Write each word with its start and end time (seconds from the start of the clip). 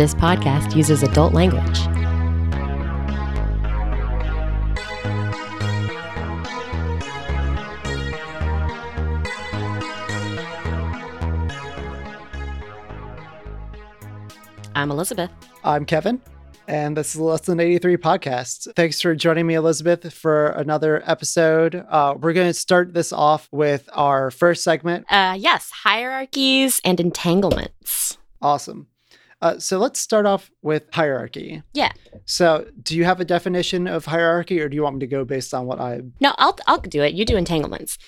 This 0.00 0.14
podcast 0.14 0.74
uses 0.74 1.02
adult 1.02 1.34
language. 1.34 1.78
I'm 14.74 14.90
Elizabeth. 14.90 15.30
I'm 15.62 15.84
Kevin, 15.84 16.22
and 16.66 16.96
this 16.96 17.08
is 17.08 17.16
the 17.16 17.22
Less 17.22 17.46
83 17.46 17.98
podcast. 17.98 18.74
Thanks 18.74 19.02
for 19.02 19.14
joining 19.14 19.46
me, 19.46 19.52
Elizabeth, 19.52 20.10
for 20.14 20.46
another 20.46 21.02
episode. 21.04 21.74
Uh, 21.74 22.14
we're 22.18 22.32
going 22.32 22.48
to 22.48 22.54
start 22.54 22.94
this 22.94 23.12
off 23.12 23.50
with 23.52 23.86
our 23.92 24.30
first 24.30 24.64
segment. 24.64 25.04
Uh, 25.12 25.36
yes, 25.38 25.70
hierarchies 25.70 26.80
and 26.86 27.00
entanglements. 27.00 28.16
Awesome. 28.40 28.86
Uh, 29.42 29.58
so 29.58 29.78
let's 29.78 29.98
start 29.98 30.26
off 30.26 30.50
with 30.62 30.84
hierarchy. 30.92 31.62
Yeah. 31.72 31.92
So, 32.26 32.66
do 32.82 32.96
you 32.96 33.04
have 33.04 33.20
a 33.20 33.24
definition 33.24 33.86
of 33.86 34.04
hierarchy, 34.04 34.60
or 34.60 34.68
do 34.68 34.74
you 34.74 34.82
want 34.82 34.96
me 34.96 35.00
to 35.00 35.06
go 35.06 35.24
based 35.24 35.54
on 35.54 35.66
what 35.66 35.80
I? 35.80 36.02
No, 36.20 36.34
I'll 36.38 36.58
I'll 36.66 36.78
do 36.80 37.02
it. 37.02 37.14
You 37.14 37.24
do 37.24 37.36
entanglements. 37.36 37.98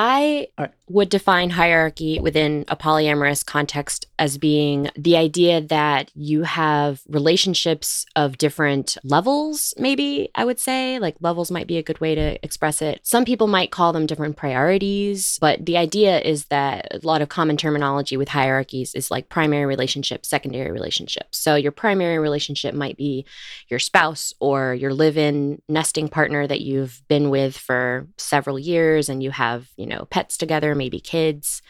I 0.00 0.46
would 0.86 1.08
define 1.08 1.50
hierarchy 1.50 2.20
within 2.20 2.64
a 2.68 2.76
polyamorous 2.76 3.44
context 3.44 4.06
as 4.16 4.38
being 4.38 4.90
the 4.96 5.16
idea 5.16 5.60
that 5.60 6.12
you 6.14 6.44
have 6.44 7.02
relationships 7.08 8.06
of 8.14 8.38
different 8.38 8.96
levels, 9.02 9.74
maybe 9.76 10.30
I 10.36 10.44
would 10.44 10.60
say. 10.60 11.00
Like 11.00 11.16
levels 11.20 11.50
might 11.50 11.66
be 11.66 11.78
a 11.78 11.82
good 11.82 12.00
way 12.00 12.14
to 12.14 12.42
express 12.44 12.80
it. 12.80 13.00
Some 13.02 13.24
people 13.24 13.48
might 13.48 13.72
call 13.72 13.92
them 13.92 14.06
different 14.06 14.36
priorities, 14.36 15.36
but 15.40 15.66
the 15.66 15.76
idea 15.76 16.20
is 16.20 16.44
that 16.46 16.86
a 16.92 17.00
lot 17.04 17.20
of 17.20 17.28
common 17.28 17.56
terminology 17.56 18.16
with 18.16 18.28
hierarchies 18.28 18.94
is 18.94 19.10
like 19.10 19.28
primary 19.28 19.66
relationship, 19.66 20.24
secondary 20.24 20.70
relationship. 20.70 21.26
So 21.32 21.56
your 21.56 21.72
primary 21.72 22.20
relationship 22.20 22.72
might 22.72 22.96
be 22.96 23.26
your 23.68 23.80
spouse 23.80 24.32
or 24.38 24.74
your 24.74 24.94
live 24.94 25.18
in 25.18 25.60
nesting 25.68 26.08
partner 26.08 26.46
that 26.46 26.60
you've 26.60 27.02
been 27.08 27.30
with 27.30 27.58
for 27.58 28.06
several 28.16 28.60
years 28.60 29.08
and 29.08 29.24
you 29.24 29.32
have, 29.32 29.66
you 29.76 29.87
know, 29.88 30.06
pets 30.10 30.36
together, 30.36 30.74
maybe 30.74 31.00
kids. 31.00 31.62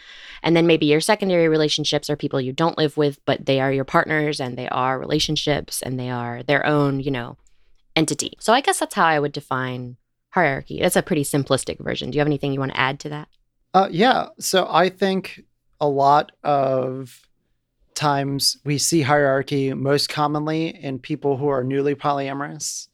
And 0.42 0.56
then 0.56 0.66
maybe 0.66 0.86
your 0.86 1.00
secondary 1.00 1.48
relationships 1.48 2.10
are 2.10 2.16
people 2.16 2.40
you 2.40 2.52
don't 2.52 2.78
live 2.78 2.96
with, 2.96 3.24
but 3.24 3.46
they 3.46 3.60
are 3.60 3.72
your 3.72 3.84
partners 3.84 4.40
and 4.40 4.56
they 4.56 4.68
are 4.68 4.98
relationships 4.98 5.82
and 5.82 5.98
they 5.98 6.10
are 6.10 6.42
their 6.42 6.64
own, 6.66 7.00
you 7.00 7.10
know, 7.10 7.36
entity. 7.96 8.34
So 8.40 8.52
I 8.52 8.60
guess 8.60 8.78
that's 8.78 8.94
how 8.94 9.06
I 9.06 9.18
would 9.18 9.32
define 9.32 9.96
hierarchy. 10.30 10.80
That's 10.80 10.96
a 10.96 11.02
pretty 11.02 11.24
simplistic 11.24 11.78
version. 11.78 12.10
Do 12.10 12.16
you 12.16 12.20
have 12.20 12.28
anything 12.28 12.52
you 12.52 12.60
want 12.60 12.72
to 12.72 12.80
add 12.80 13.00
to 13.00 13.08
that? 13.08 13.28
Uh, 13.74 13.88
yeah. 13.90 14.28
So 14.38 14.66
I 14.70 14.88
think 14.88 15.40
a 15.80 15.88
lot 15.88 16.32
of 16.42 17.28
times 17.94 18.56
we 18.64 18.78
see 18.78 19.02
hierarchy 19.02 19.74
most 19.74 20.08
commonly 20.08 20.68
in 20.68 20.98
people 20.98 21.36
who 21.36 21.48
are 21.48 21.64
newly 21.64 21.96
polyamorous 21.96 22.88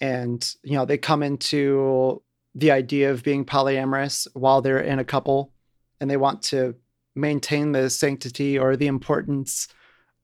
and 0.00 0.54
you 0.62 0.74
know 0.74 0.84
they 0.84 0.98
come 0.98 1.22
into 1.22 2.22
the 2.54 2.70
idea 2.70 3.10
of 3.10 3.22
being 3.22 3.44
polyamorous 3.44 4.26
while 4.34 4.60
they're 4.60 4.80
in 4.80 4.98
a 4.98 5.04
couple 5.04 5.52
and 6.00 6.10
they 6.10 6.16
want 6.16 6.42
to 6.42 6.74
maintain 7.14 7.72
the 7.72 7.90
sanctity 7.90 8.58
or 8.58 8.76
the 8.76 8.86
importance 8.86 9.68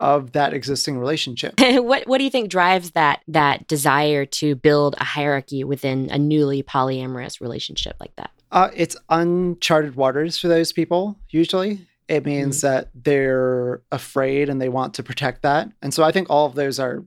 of 0.00 0.32
that 0.32 0.52
existing 0.52 0.98
relationship. 0.98 1.54
what 1.60 2.06
what 2.06 2.18
do 2.18 2.24
you 2.24 2.30
think 2.30 2.50
drives 2.50 2.92
that 2.92 3.22
that 3.28 3.66
desire 3.68 4.26
to 4.26 4.54
build 4.54 4.96
a 4.98 5.04
hierarchy 5.04 5.64
within 5.64 6.10
a 6.10 6.18
newly 6.18 6.62
polyamorous 6.62 7.40
relationship 7.40 7.96
like 8.00 8.14
that? 8.16 8.30
Uh, 8.50 8.70
it's 8.74 8.96
uncharted 9.08 9.96
waters 9.96 10.38
for 10.38 10.48
those 10.48 10.72
people 10.72 11.18
usually. 11.30 11.86
It 12.06 12.26
means 12.26 12.58
mm-hmm. 12.58 12.66
that 12.66 12.90
they're 12.94 13.82
afraid 13.90 14.48
and 14.48 14.60
they 14.60 14.68
want 14.68 14.94
to 14.94 15.02
protect 15.02 15.42
that. 15.42 15.70
And 15.80 15.94
so 15.94 16.04
I 16.04 16.12
think 16.12 16.28
all 16.28 16.46
of 16.46 16.54
those 16.54 16.78
are 16.78 17.04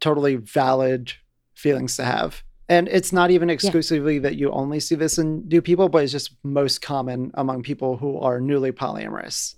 totally 0.00 0.36
valid 0.36 1.12
feelings 1.54 1.96
to 1.96 2.04
have. 2.04 2.42
And 2.70 2.86
it's 2.86 3.12
not 3.12 3.32
even 3.32 3.50
exclusively 3.50 4.14
yeah. 4.14 4.20
that 4.20 4.36
you 4.36 4.52
only 4.52 4.78
see 4.78 4.94
this 4.94 5.18
in 5.18 5.48
new 5.48 5.60
people, 5.60 5.88
but 5.88 6.04
it's 6.04 6.12
just 6.12 6.36
most 6.44 6.80
common 6.80 7.32
among 7.34 7.64
people 7.64 7.96
who 7.96 8.16
are 8.20 8.40
newly 8.40 8.70
polyamorous. 8.70 9.56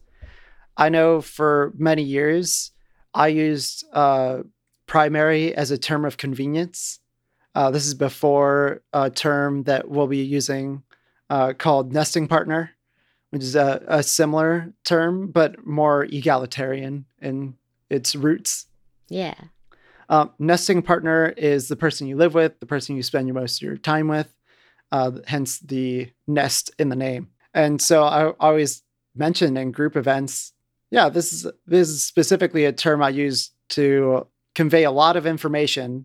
I 0.78 0.88
know 0.88 1.20
for 1.20 1.74
many 1.76 2.02
years, 2.02 2.70
I 3.12 3.28
used 3.28 3.84
uh, 3.92 4.38
primary 4.86 5.54
as 5.54 5.70
a 5.70 5.76
term 5.76 6.06
of 6.06 6.16
convenience. 6.16 7.00
Uh, 7.54 7.70
this 7.70 7.84
is 7.84 7.92
before 7.92 8.80
a 8.94 9.10
term 9.10 9.64
that 9.64 9.90
we'll 9.90 10.06
be 10.06 10.24
using 10.24 10.82
uh, 11.28 11.52
called 11.52 11.92
nesting 11.92 12.28
partner, 12.28 12.70
which 13.28 13.42
is 13.42 13.54
a, 13.54 13.84
a 13.88 14.02
similar 14.02 14.72
term, 14.84 15.30
but 15.30 15.66
more 15.66 16.04
egalitarian 16.04 17.04
in 17.20 17.56
its 17.90 18.16
roots. 18.16 18.68
Yeah. 19.10 19.34
Um, 20.12 20.30
nesting 20.38 20.82
partner 20.82 21.32
is 21.38 21.68
the 21.68 21.76
person 21.76 22.06
you 22.06 22.16
live 22.16 22.34
with, 22.34 22.60
the 22.60 22.66
person 22.66 22.94
you 22.94 23.02
spend 23.02 23.26
your 23.26 23.34
most 23.34 23.62
of 23.62 23.66
your 23.66 23.78
time 23.78 24.08
with, 24.08 24.30
uh, 24.92 25.12
hence 25.26 25.58
the 25.60 26.12
nest 26.26 26.70
in 26.78 26.90
the 26.90 26.96
name. 26.96 27.28
And 27.54 27.80
so 27.80 28.04
I 28.04 28.32
always 28.38 28.82
mention 29.16 29.56
in 29.56 29.72
group 29.72 29.96
events, 29.96 30.52
yeah, 30.90 31.08
this 31.08 31.32
is 31.32 31.46
this 31.66 31.88
is 31.88 32.06
specifically 32.06 32.66
a 32.66 32.72
term 32.72 33.02
I 33.02 33.08
use 33.08 33.52
to 33.70 34.26
convey 34.54 34.84
a 34.84 34.90
lot 34.90 35.16
of 35.16 35.26
information 35.26 36.04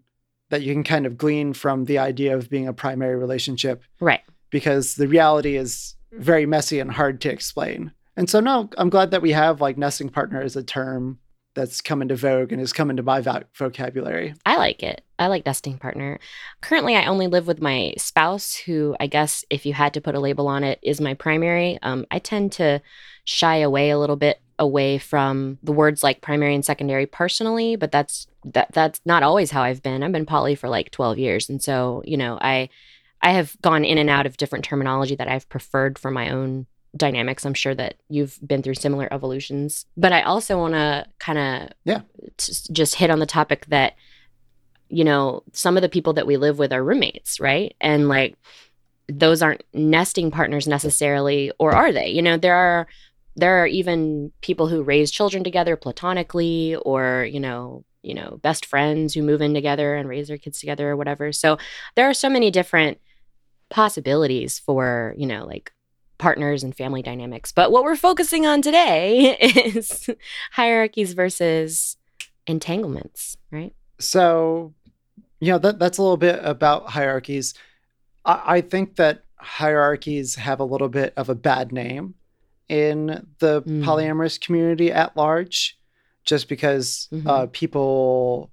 that 0.51 0.61
you 0.61 0.73
can 0.73 0.85
kind 0.85 1.05
of 1.05 1.17
glean 1.17 1.51
from 1.51 1.83
the 1.83 1.97
idea 1.97 2.33
of 2.33 2.49
being 2.49 2.69
a 2.69 2.73
primary 2.73 3.17
relationship. 3.17 3.83
Right. 3.99 4.21
Because 4.51 4.95
the 4.95 5.09
reality 5.09 5.57
is 5.57 5.97
very 6.13 6.45
messy 6.45 6.79
and 6.79 6.91
hard 6.91 7.19
to 7.21 7.29
explain. 7.29 7.91
And 8.15 8.29
so 8.29 8.39
now 8.39 8.69
I'm 8.77 8.89
glad 8.89 9.11
that 9.11 9.21
we 9.21 9.33
have 9.33 9.59
like 9.59 9.77
nesting 9.77 10.07
partner 10.07 10.41
as 10.41 10.55
a 10.55 10.63
term 10.63 11.19
that's 11.57 11.81
come 11.81 12.03
into 12.03 12.15
vogue 12.15 12.51
and 12.51 12.61
has 12.61 12.71
come 12.71 12.91
into 12.91 13.01
my 13.01 13.19
vocabulary. 13.55 14.35
I 14.45 14.57
like 14.57 14.83
it. 14.83 15.01
I 15.17 15.25
like 15.25 15.43
nesting 15.43 15.79
partner. 15.79 16.19
Currently, 16.61 16.95
I 16.95 17.07
only 17.07 17.25
live 17.25 17.47
with 17.47 17.59
my 17.59 17.95
spouse, 17.97 18.55
who 18.55 18.95
I 18.99 19.07
guess, 19.07 19.43
if 19.49 19.65
you 19.65 19.73
had 19.73 19.95
to 19.95 20.01
put 20.01 20.13
a 20.13 20.19
label 20.19 20.47
on 20.47 20.63
it, 20.63 20.77
is 20.83 21.01
my 21.01 21.15
primary. 21.15 21.79
Um, 21.81 22.05
I 22.11 22.19
tend 22.19 22.51
to 22.53 22.79
shy 23.25 23.57
away 23.57 23.89
a 23.89 23.97
little 23.97 24.15
bit 24.15 24.39
away 24.59 24.99
from 24.99 25.57
the 25.63 25.71
words 25.71 26.03
like 26.03 26.21
primary 26.21 26.53
and 26.53 26.63
secondary 26.63 27.07
personally, 27.07 27.75
but 27.75 27.91
that's 27.91 28.27
that 28.45 28.71
that's 28.71 29.01
not 29.03 29.23
always 29.23 29.49
how 29.49 29.63
I've 29.63 29.81
been. 29.81 30.03
I've 30.03 30.11
been 30.11 30.27
poly 30.27 30.53
for 30.53 30.69
like 30.69 30.91
12 30.91 31.17
years. 31.17 31.49
And 31.49 31.61
so, 31.61 32.03
you 32.05 32.17
know, 32.17 32.37
I 32.39 32.69
I 33.23 33.31
have 33.31 33.59
gone 33.63 33.83
in 33.83 33.97
and 33.97 34.11
out 34.11 34.27
of 34.27 34.37
different 34.37 34.63
terminology 34.63 35.15
that 35.15 35.27
I've 35.27 35.49
preferred 35.49 35.97
for 35.97 36.11
my 36.11 36.29
own 36.29 36.67
dynamics. 36.97 37.45
I'm 37.45 37.53
sure 37.53 37.75
that 37.75 37.95
you've 38.09 38.37
been 38.45 38.61
through 38.61 38.75
similar 38.75 39.11
evolutions. 39.11 39.85
But 39.95 40.13
I 40.13 40.21
also 40.23 40.57
want 40.57 40.73
to 40.73 41.05
kind 41.19 41.37
of 41.37 41.69
yeah 41.85 42.01
t- 42.37 42.53
just 42.71 42.95
hit 42.95 43.09
on 43.09 43.19
the 43.19 43.25
topic 43.25 43.65
that 43.67 43.95
you 44.89 45.03
know 45.03 45.43
some 45.53 45.77
of 45.77 45.81
the 45.81 45.89
people 45.89 46.13
that 46.13 46.27
we 46.27 46.37
live 46.37 46.59
with 46.59 46.73
are 46.73 46.83
roommates, 46.83 47.39
right? 47.39 47.75
And 47.79 48.07
like 48.09 48.35
those 49.07 49.41
aren't 49.41 49.63
nesting 49.73 50.31
partners 50.31 50.67
necessarily, 50.67 51.51
or 51.59 51.73
are 51.73 51.91
they? 51.91 52.09
You 52.09 52.21
know, 52.21 52.37
there 52.37 52.55
are 52.55 52.87
there 53.35 53.61
are 53.61 53.67
even 53.67 54.31
people 54.41 54.67
who 54.67 54.83
raise 54.83 55.11
children 55.11 55.43
together 55.43 55.77
platonically, 55.77 56.75
or 56.75 57.27
you 57.31 57.39
know 57.39 57.85
you 58.07 58.13
know 58.13 58.39
best 58.41 58.65
friends 58.65 59.13
who 59.13 59.21
move 59.21 59.41
in 59.41 59.53
together 59.53 59.95
and 59.95 60.07
raise 60.07 60.29
their 60.29 60.37
kids 60.37 60.59
together 60.59 60.89
or 60.89 60.95
whatever 60.95 61.31
so 61.33 61.57
there 61.95 62.09
are 62.09 62.13
so 62.13 62.29
many 62.29 62.49
different 62.49 62.99
possibilities 63.69 64.57
for 64.59 65.13
you 65.17 65.25
know 65.27 65.45
like 65.45 65.73
partners 66.17 66.63
and 66.63 66.75
family 66.75 67.01
dynamics. 67.01 67.51
But 67.51 67.71
what 67.71 67.83
we're 67.83 67.95
focusing 67.95 68.45
on 68.45 68.61
today 68.61 69.37
is 69.39 70.09
hierarchies 70.51 71.13
versus 71.13 71.97
entanglements, 72.45 73.37
right? 73.51 73.73
So, 73.99 74.73
you 75.39 75.51
know, 75.51 75.59
that, 75.59 75.79
that's 75.79 75.97
a 75.97 76.01
little 76.01 76.17
bit 76.17 76.39
about 76.43 76.89
hierarchies. 76.89 77.53
I, 78.25 78.41
I 78.45 78.61
think 78.61 78.95
that 78.95 79.23
hierarchies 79.35 80.35
have 80.35 80.59
a 80.59 80.65
little 80.65 80.89
bit 80.89 81.13
of 81.17 81.29
a 81.29 81.35
bad 81.35 81.71
name 81.71 82.15
in 82.69 83.27
the 83.39 83.61
mm. 83.61 83.83
polyamorous 83.83 84.39
community 84.39 84.91
at 84.91 85.15
large, 85.15 85.77
just 86.25 86.49
because 86.49 87.07
mm-hmm. 87.11 87.27
uh, 87.27 87.45
people 87.47 88.51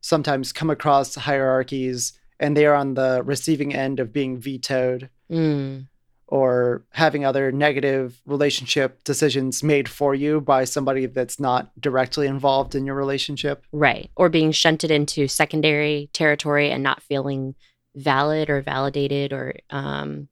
sometimes 0.00 0.52
come 0.52 0.70
across 0.70 1.14
hierarchies 1.14 2.12
and 2.38 2.56
they 2.56 2.66
are 2.66 2.74
on 2.74 2.94
the 2.94 3.22
receiving 3.24 3.74
end 3.74 3.98
of 3.98 4.12
being 4.12 4.38
vetoed. 4.38 5.08
Mm 5.30 5.86
or 6.28 6.84
having 6.90 7.24
other 7.24 7.52
negative 7.52 8.20
relationship 8.26 9.04
decisions 9.04 9.62
made 9.62 9.88
for 9.88 10.14
you 10.14 10.40
by 10.40 10.64
somebody 10.64 11.06
that's 11.06 11.38
not 11.38 11.70
directly 11.80 12.26
involved 12.26 12.74
in 12.74 12.84
your 12.84 12.96
relationship. 12.96 13.64
Right. 13.72 14.10
Or 14.16 14.28
being 14.28 14.50
shunted 14.50 14.90
into 14.90 15.28
secondary 15.28 16.10
territory 16.12 16.70
and 16.70 16.82
not 16.82 17.02
feeling 17.02 17.54
valid 17.94 18.50
or 18.50 18.60
validated 18.60 19.32
or 19.32 19.54
um, 19.70 20.28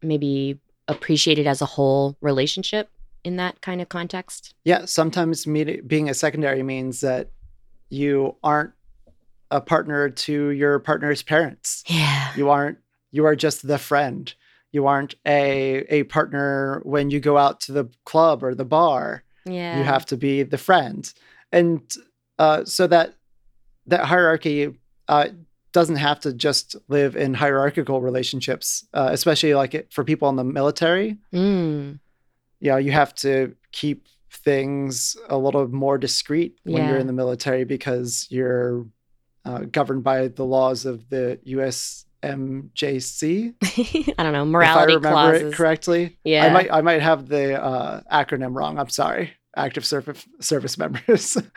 maybe 0.00 0.60
appreciated 0.88 1.46
as 1.46 1.60
a 1.60 1.66
whole 1.66 2.16
relationship 2.20 2.88
in 3.24 3.36
that 3.36 3.60
kind 3.60 3.80
of 3.80 3.88
context. 3.88 4.54
Yeah. 4.64 4.84
Sometimes 4.84 5.46
me- 5.46 5.80
being 5.80 6.08
a 6.08 6.14
secondary 6.14 6.62
means 6.62 7.00
that 7.00 7.30
you 7.88 8.36
aren't 8.44 8.72
a 9.50 9.60
partner 9.60 10.10
to 10.10 10.50
your 10.50 10.78
partner's 10.78 11.22
parents. 11.22 11.82
Yeah. 11.88 12.32
You 12.36 12.50
aren't 12.50 12.78
you 13.16 13.24
are 13.26 13.36
just 13.46 13.66
the 13.66 13.78
friend. 13.78 14.24
You 14.72 14.86
aren't 14.86 15.14
a 15.26 15.84
a 15.98 16.02
partner 16.16 16.80
when 16.84 17.10
you 17.10 17.18
go 17.20 17.36
out 17.44 17.56
to 17.66 17.72
the 17.72 17.86
club 18.04 18.42
or 18.44 18.54
the 18.54 18.64
bar. 18.78 19.22
Yeah. 19.44 19.78
You 19.78 19.84
have 19.84 20.04
to 20.06 20.16
be 20.16 20.42
the 20.54 20.58
friend. 20.58 21.02
and 21.52 21.80
uh, 22.38 22.64
so 22.64 22.86
that 22.88 23.08
that 23.86 24.04
hierarchy 24.12 24.58
uh, 25.08 25.28
doesn't 25.72 25.96
have 26.08 26.18
to 26.20 26.32
just 26.46 26.76
live 26.88 27.16
in 27.24 27.32
hierarchical 27.34 28.00
relationships, 28.00 28.84
uh, 28.92 29.08
especially 29.12 29.54
like 29.54 29.72
it, 29.78 29.92
for 29.92 30.04
people 30.04 30.28
in 30.28 30.36
the 30.36 30.44
military. 30.60 31.16
Mm, 31.32 31.98
You 32.60 32.70
know, 32.70 32.76
you 32.86 32.92
have 32.92 33.14
to 33.26 33.54
keep 33.72 33.98
things 34.50 35.16
a 35.28 35.38
little 35.38 35.68
more 35.68 35.98
discreet 35.98 36.58
when 36.64 36.82
you're 36.88 36.98
in 37.00 37.06
the 37.06 37.12
military 37.24 37.64
because 37.64 38.26
you're 38.30 38.86
uh, 39.44 39.60
governed 39.78 40.02
by 40.02 40.28
the 40.28 40.44
laws 40.44 40.84
of 40.86 40.96
the 41.08 41.38
USMJC. 42.34 44.14
I 44.18 44.22
don't 44.22 44.32
know 44.32 44.44
morality 44.44 44.92
if 44.92 44.96
I 44.96 45.08
remember 45.08 45.08
clauses. 45.10 45.52
it 45.52 45.56
correctly. 45.56 46.18
Yeah, 46.24 46.46
I 46.46 46.50
might 46.50 46.72
I 46.72 46.80
might 46.80 47.02
have 47.02 47.28
the 47.28 47.62
uh, 47.62 48.00
acronym 48.12 48.54
wrong. 48.54 48.78
I'm 48.78 48.88
sorry. 48.88 49.32
Active 49.56 49.86
service 49.86 50.26
service 50.40 50.76
members. 50.76 51.36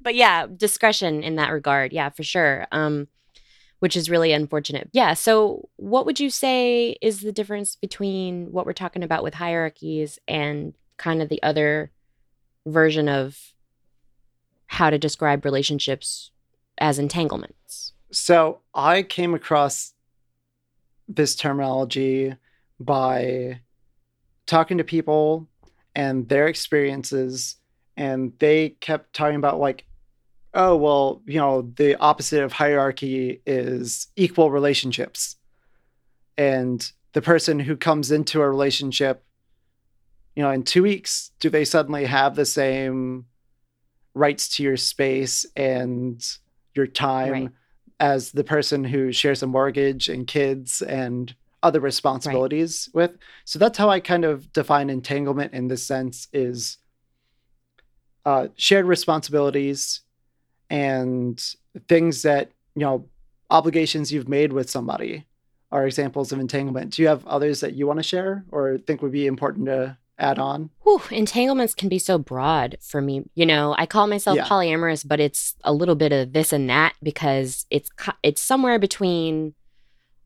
but 0.00 0.14
yeah, 0.14 0.46
discretion 0.54 1.22
in 1.22 1.36
that 1.36 1.50
regard. 1.52 1.92
Yeah, 1.92 2.10
for 2.10 2.22
sure. 2.22 2.66
Um, 2.72 3.08
which 3.80 3.96
is 3.96 4.10
really 4.10 4.32
unfortunate. 4.32 4.88
Yeah. 4.92 5.14
So, 5.14 5.68
what 5.76 6.06
would 6.06 6.20
you 6.20 6.30
say 6.30 6.96
is 7.00 7.20
the 7.20 7.32
difference 7.32 7.76
between 7.76 8.52
what 8.52 8.66
we're 8.66 8.72
talking 8.72 9.02
about 9.02 9.22
with 9.22 9.34
hierarchies 9.34 10.18
and 10.28 10.74
kind 10.98 11.22
of 11.22 11.28
the 11.28 11.42
other 11.42 11.90
version 12.66 13.08
of 13.08 13.54
how 14.66 14.90
to 14.90 14.98
describe 14.98 15.44
relationships 15.44 16.30
as 16.78 16.98
entanglements? 16.98 17.89
So 18.12 18.60
I 18.74 19.02
came 19.02 19.34
across 19.34 19.94
this 21.08 21.34
terminology 21.34 22.34
by 22.78 23.60
talking 24.46 24.78
to 24.78 24.84
people 24.84 25.48
and 25.94 26.28
their 26.28 26.46
experiences, 26.46 27.56
and 27.96 28.32
they 28.38 28.70
kept 28.80 29.12
talking 29.12 29.36
about 29.36 29.58
like, 29.58 29.86
oh 30.54 30.76
well, 30.76 31.22
you 31.26 31.38
know, 31.38 31.62
the 31.76 31.96
opposite 31.96 32.42
of 32.42 32.52
hierarchy 32.52 33.42
is 33.46 34.08
equal 34.16 34.50
relationships, 34.50 35.36
and 36.36 36.92
the 37.12 37.22
person 37.22 37.58
who 37.58 37.76
comes 37.76 38.10
into 38.10 38.40
a 38.40 38.48
relationship, 38.48 39.24
you 40.36 40.42
know, 40.42 40.50
in 40.50 40.62
two 40.62 40.82
weeks, 40.82 41.32
do 41.40 41.50
they 41.50 41.64
suddenly 41.64 42.04
have 42.04 42.36
the 42.36 42.46
same 42.46 43.26
rights 44.14 44.48
to 44.56 44.62
your 44.62 44.76
space 44.76 45.44
and 45.56 46.24
your 46.74 46.86
time? 46.86 47.32
Right. 47.32 47.50
As 48.00 48.32
the 48.32 48.42
person 48.42 48.82
who 48.82 49.12
shares 49.12 49.42
a 49.42 49.46
mortgage 49.46 50.08
and 50.08 50.26
kids 50.26 50.82
and 50.82 51.34
other 51.62 51.80
responsibilities 51.80 52.88
with. 52.94 53.12
So 53.44 53.58
that's 53.58 53.76
how 53.76 53.90
I 53.90 54.00
kind 54.00 54.24
of 54.24 54.50
define 54.52 54.88
entanglement 54.88 55.52
in 55.52 55.68
this 55.68 55.86
sense 55.86 56.26
is 56.32 56.78
uh, 58.24 58.48
shared 58.56 58.86
responsibilities 58.86 60.00
and 60.70 61.38
things 61.88 62.22
that, 62.22 62.50
you 62.74 62.82
know, 62.82 63.08
obligations 63.50 64.10
you've 64.10 64.28
made 64.28 64.52
with 64.52 64.70
somebody 64.70 65.26
are 65.70 65.86
examples 65.86 66.32
of 66.32 66.40
entanglement. 66.40 66.94
Do 66.94 67.02
you 67.02 67.08
have 67.08 67.26
others 67.26 67.60
that 67.60 67.74
you 67.74 67.86
want 67.86 67.98
to 67.98 68.02
share 68.02 68.44
or 68.50 68.78
think 68.78 69.02
would 69.02 69.12
be 69.12 69.26
important 69.26 69.66
to 69.66 69.98
add 70.20 70.38
on? 70.38 70.70
Whew, 70.82 71.02
entanglements 71.10 71.74
can 71.74 71.88
be 71.88 71.98
so 71.98 72.18
broad 72.18 72.76
for 72.80 73.00
me. 73.00 73.24
You 73.34 73.46
know, 73.46 73.74
I 73.78 73.86
call 73.86 74.06
myself 74.06 74.36
Yeah. 74.36 74.44
polyamorous, 74.46 75.06
but 75.06 75.18
it's 75.20 75.54
a 75.64 75.72
little 75.72 75.94
bit 75.94 76.12
of 76.12 76.32
this 76.32 76.52
and 76.52 76.68
that 76.70 76.94
because 77.02 77.66
it's 77.70 77.90
it's 78.22 78.40
somewhere 78.40 78.78
between 78.78 79.54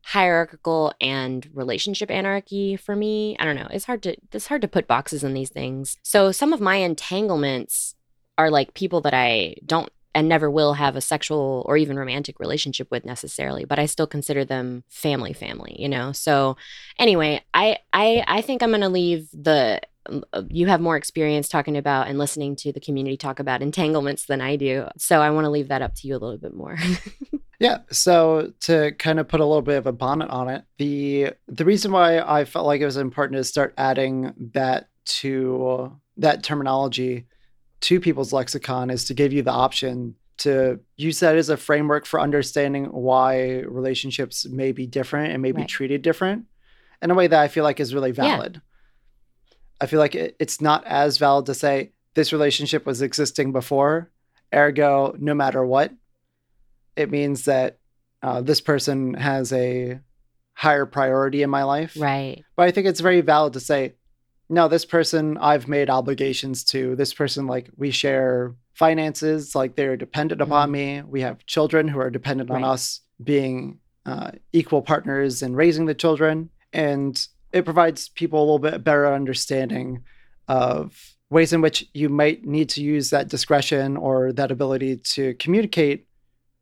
hierarchical 0.03 0.93
and 1.01 1.49
relationship 1.53 2.11
anarchy 2.11 2.75
for 2.75 2.95
me. 2.95 3.35
I 3.39 3.45
don't 3.45 3.55
know. 3.55 3.67
It's 3.71 3.85
hard 3.85 4.03
to 4.03 4.15
it's 4.31 4.47
hard 4.47 4.61
to 4.61 4.67
put 4.67 4.87
boxes 4.87 5.23
in 5.23 5.33
these 5.33 5.49
things. 5.49 5.97
So 6.03 6.31
some 6.31 6.53
of 6.53 6.61
my 6.61 6.75
entanglements 6.75 7.95
are 8.37 8.51
like 8.51 8.73
people 8.73 9.01
that 9.01 9.13
I 9.13 9.55
don't 9.65 9.89
and 10.15 10.27
never 10.27 10.49
will 10.49 10.73
have 10.73 10.95
a 10.95 11.01
sexual 11.01 11.63
or 11.67 11.77
even 11.77 11.99
romantic 11.99 12.39
relationship 12.39 12.89
with 12.89 13.05
necessarily, 13.05 13.65
but 13.65 13.77
I 13.77 13.85
still 13.85 14.07
consider 14.07 14.43
them 14.45 14.83
family 14.89 15.33
family, 15.33 15.75
you 15.77 15.89
know. 15.89 16.11
So 16.13 16.57
anyway, 16.97 17.43
I 17.53 17.77
I 17.93 18.23
I 18.27 18.41
think 18.41 18.63
I'm 18.63 18.71
going 18.71 18.81
to 18.81 18.89
leave 18.89 19.29
the 19.31 19.81
uh, 20.33 20.43
you 20.49 20.67
have 20.67 20.81
more 20.81 20.95
experience 20.95 21.49
talking 21.49 21.77
about 21.77 22.07
and 22.07 22.17
listening 22.17 22.55
to 22.55 22.71
the 22.71 22.79
community 22.79 23.17
talk 23.17 23.39
about 23.39 23.61
entanglements 23.61 24.25
than 24.25 24.41
I 24.41 24.55
do. 24.55 24.87
So 24.97 25.21
I 25.21 25.29
want 25.31 25.45
to 25.45 25.49
leave 25.49 25.67
that 25.67 25.81
up 25.81 25.95
to 25.95 26.07
you 26.07 26.15
a 26.15 26.19
little 26.19 26.37
bit 26.37 26.53
more. 26.53 26.77
Yeah. 27.59 27.79
So 27.91 28.53
to 28.61 28.91
kind 28.99 29.19
of 29.19 29.27
put 29.27 29.39
a 29.39 29.45
little 29.45 29.61
bit 29.61 29.77
of 29.77 29.87
a 29.87 29.91
bonnet 29.91 30.29
on 30.29 30.49
it, 30.49 30.63
the 30.77 31.31
the 31.47 31.65
reason 31.65 31.91
why 31.91 32.19
I 32.19 32.45
felt 32.45 32.65
like 32.65 32.81
it 32.81 32.85
was 32.85 32.97
important 32.97 33.37
to 33.37 33.43
start 33.43 33.73
adding 33.77 34.33
that 34.53 34.89
to 35.05 35.97
that 36.17 36.43
terminology 36.43 37.27
to 37.81 37.99
people's 37.99 38.33
lexicon 38.33 38.89
is 38.89 39.05
to 39.05 39.13
give 39.13 39.33
you 39.33 39.41
the 39.41 39.51
option 39.51 40.15
to 40.37 40.79
use 40.97 41.19
that 41.21 41.37
as 41.37 41.49
a 41.49 41.55
framework 41.57 42.05
for 42.05 42.19
understanding 42.19 42.85
why 42.85 43.59
relationships 43.61 44.45
may 44.45 44.71
be 44.73 44.85
different 44.85 45.31
and 45.31 45.41
may 45.41 45.51
be 45.53 45.61
Right. 45.61 45.69
treated 45.69 46.01
different 46.01 46.45
in 47.01 47.09
a 47.11 47.15
way 47.15 47.27
that 47.27 47.39
I 47.39 47.47
feel 47.47 47.63
like 47.63 47.79
is 47.79 47.93
really 47.93 48.09
Yeah. 48.11 48.35
valid. 48.35 48.61
I 49.79 49.85
feel 49.85 49.99
like 49.99 50.15
it, 50.15 50.35
it's 50.39 50.59
not 50.61 50.85
as 50.85 51.17
valid 51.17 51.45
to 51.47 51.53
say 51.53 51.91
this 52.15 52.33
relationship 52.33 52.85
was 52.85 53.01
existing 53.01 53.51
before, 53.51 54.09
ergo, 54.53 55.15
no 55.19 55.33
matter 55.33 55.65
what, 55.65 55.91
it 56.95 57.11
means 57.11 57.45
that 57.45 57.77
uh, 58.23 58.41
this 58.41 58.61
person 58.61 59.13
has 59.13 59.51
a 59.53 59.99
higher 60.53 60.85
priority 60.85 61.43
in 61.43 61.49
my 61.49 61.63
life. 61.63 61.95
right. 61.99 62.43
But 62.55 62.63
I 62.67 62.71
think 62.71 62.87
it's 62.87 63.01
very 63.01 63.21
valid 63.21 63.53
to 63.53 63.59
say, 63.59 63.93
no, 64.49 64.67
this 64.67 64.85
person 64.85 65.37
I've 65.37 65.67
made 65.67 65.89
obligations 65.89 66.63
to. 66.65 66.95
This 66.95 67.13
person, 67.13 67.47
like, 67.47 67.69
we 67.77 67.91
share 67.91 68.55
finances, 68.73 69.55
like, 69.55 69.75
they're 69.75 69.97
dependent 69.97 70.41
upon 70.41 70.71
me. 70.71 71.01
We 71.01 71.21
have 71.21 71.45
children 71.45 71.87
who 71.87 71.99
are 71.99 72.09
dependent 72.09 72.51
on 72.51 72.63
us 72.63 73.01
being 73.23 73.79
uh, 74.05 74.31
equal 74.53 74.81
partners 74.81 75.41
in 75.41 75.55
raising 75.55 75.85
the 75.85 75.95
children. 75.95 76.49
And 76.73 77.27
it 77.51 77.65
provides 77.65 78.09
people 78.09 78.39
a 78.39 78.41
little 78.41 78.59
bit 78.59 78.83
better 78.83 79.11
understanding 79.11 80.03
of 80.47 81.15
ways 81.29 81.53
in 81.53 81.61
which 81.61 81.89
you 81.93 82.09
might 82.09 82.45
need 82.45 82.69
to 82.69 82.83
use 82.83 83.09
that 83.09 83.29
discretion 83.29 83.97
or 83.97 84.31
that 84.33 84.51
ability 84.51 84.97
to 84.97 85.33
communicate 85.35 86.07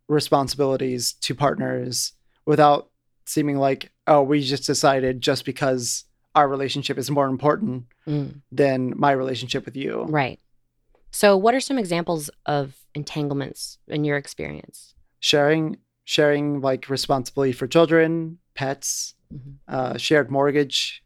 responsibilities 0.07 1.13
to 1.13 1.35
partners 1.35 2.13
without 2.45 2.89
seeming 3.25 3.57
like, 3.57 3.91
oh, 4.07 4.21
we 4.21 4.41
just 4.41 4.65
decided 4.65 5.21
just 5.21 5.45
because 5.45 6.05
our 6.35 6.47
relationship 6.47 6.97
is 6.97 7.09
more 7.11 7.27
important 7.27 7.85
Mm, 8.07 8.41
than 8.51 8.93
my 8.97 9.11
relationship 9.11 9.65
with 9.65 9.75
you. 9.77 10.03
right. 10.09 10.39
So 11.11 11.37
what 11.37 11.53
are 11.53 11.59
some 11.59 11.77
examples 11.77 12.29
of 12.45 12.75
entanglements 12.95 13.77
in 13.87 14.03
your 14.03 14.17
experience? 14.17 14.95
Sharing, 15.19 15.77
sharing 16.05 16.59
like 16.59 16.89
responsibility 16.89 17.51
for 17.53 17.67
children, 17.67 18.39
pets, 18.55 19.13
Mhm. 19.33 19.57
uh, 19.67 19.97
shared 19.97 20.31
mortgage, 20.31 21.03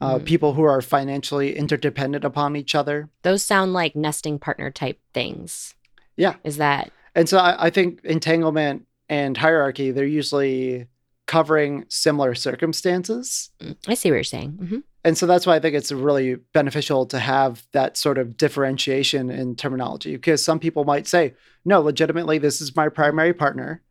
uh, 0.00 0.18
Mm. 0.18 0.24
people 0.24 0.52
who 0.54 0.62
are 0.62 0.80
financially 0.80 1.56
interdependent 1.56 2.24
upon 2.24 2.54
each 2.56 2.74
other. 2.74 3.08
Those 3.22 3.42
sound 3.42 3.72
like 3.72 3.96
nesting 3.96 4.38
partner 4.38 4.70
type 4.70 5.00
things. 5.12 5.74
Yeah. 6.16 6.36
Is 6.44 6.56
that 6.58 6.92
And 7.14 7.28
so 7.28 7.38
I, 7.38 7.66
I 7.66 7.70
think 7.70 8.00
entanglement 8.04 8.86
and 9.08 9.36
hierarchy, 9.38 9.90
they're 9.90 10.04
usually 10.06 10.86
covering 11.26 11.84
similar 11.88 12.34
circumstances. 12.34 13.50
mm, 13.60 13.76
I 13.86 13.94
see 13.94 14.10
what 14.10 14.16
you're 14.16 14.24
saying. 14.24 14.50
hmm 14.52 14.78
And 15.04 15.18
so 15.18 15.26
that's 15.26 15.46
why 15.46 15.56
I 15.56 15.60
think 15.60 15.74
it's 15.74 15.92
really 15.92 16.36
beneficial 16.52 17.06
to 17.06 17.18
have 17.18 17.66
that 17.72 17.96
sort 17.96 18.18
of 18.18 18.36
differentiation 18.36 19.30
in 19.30 19.56
terminology 19.56 20.12
because 20.16 20.42
some 20.42 20.58
people 20.58 20.84
might 20.84 21.06
say, 21.06 21.34
no, 21.64 21.80
legitimately, 21.80 22.38
this 22.38 22.60
is 22.60 22.76
my 22.76 22.88
primary 22.88 23.34
partner. 23.34 23.82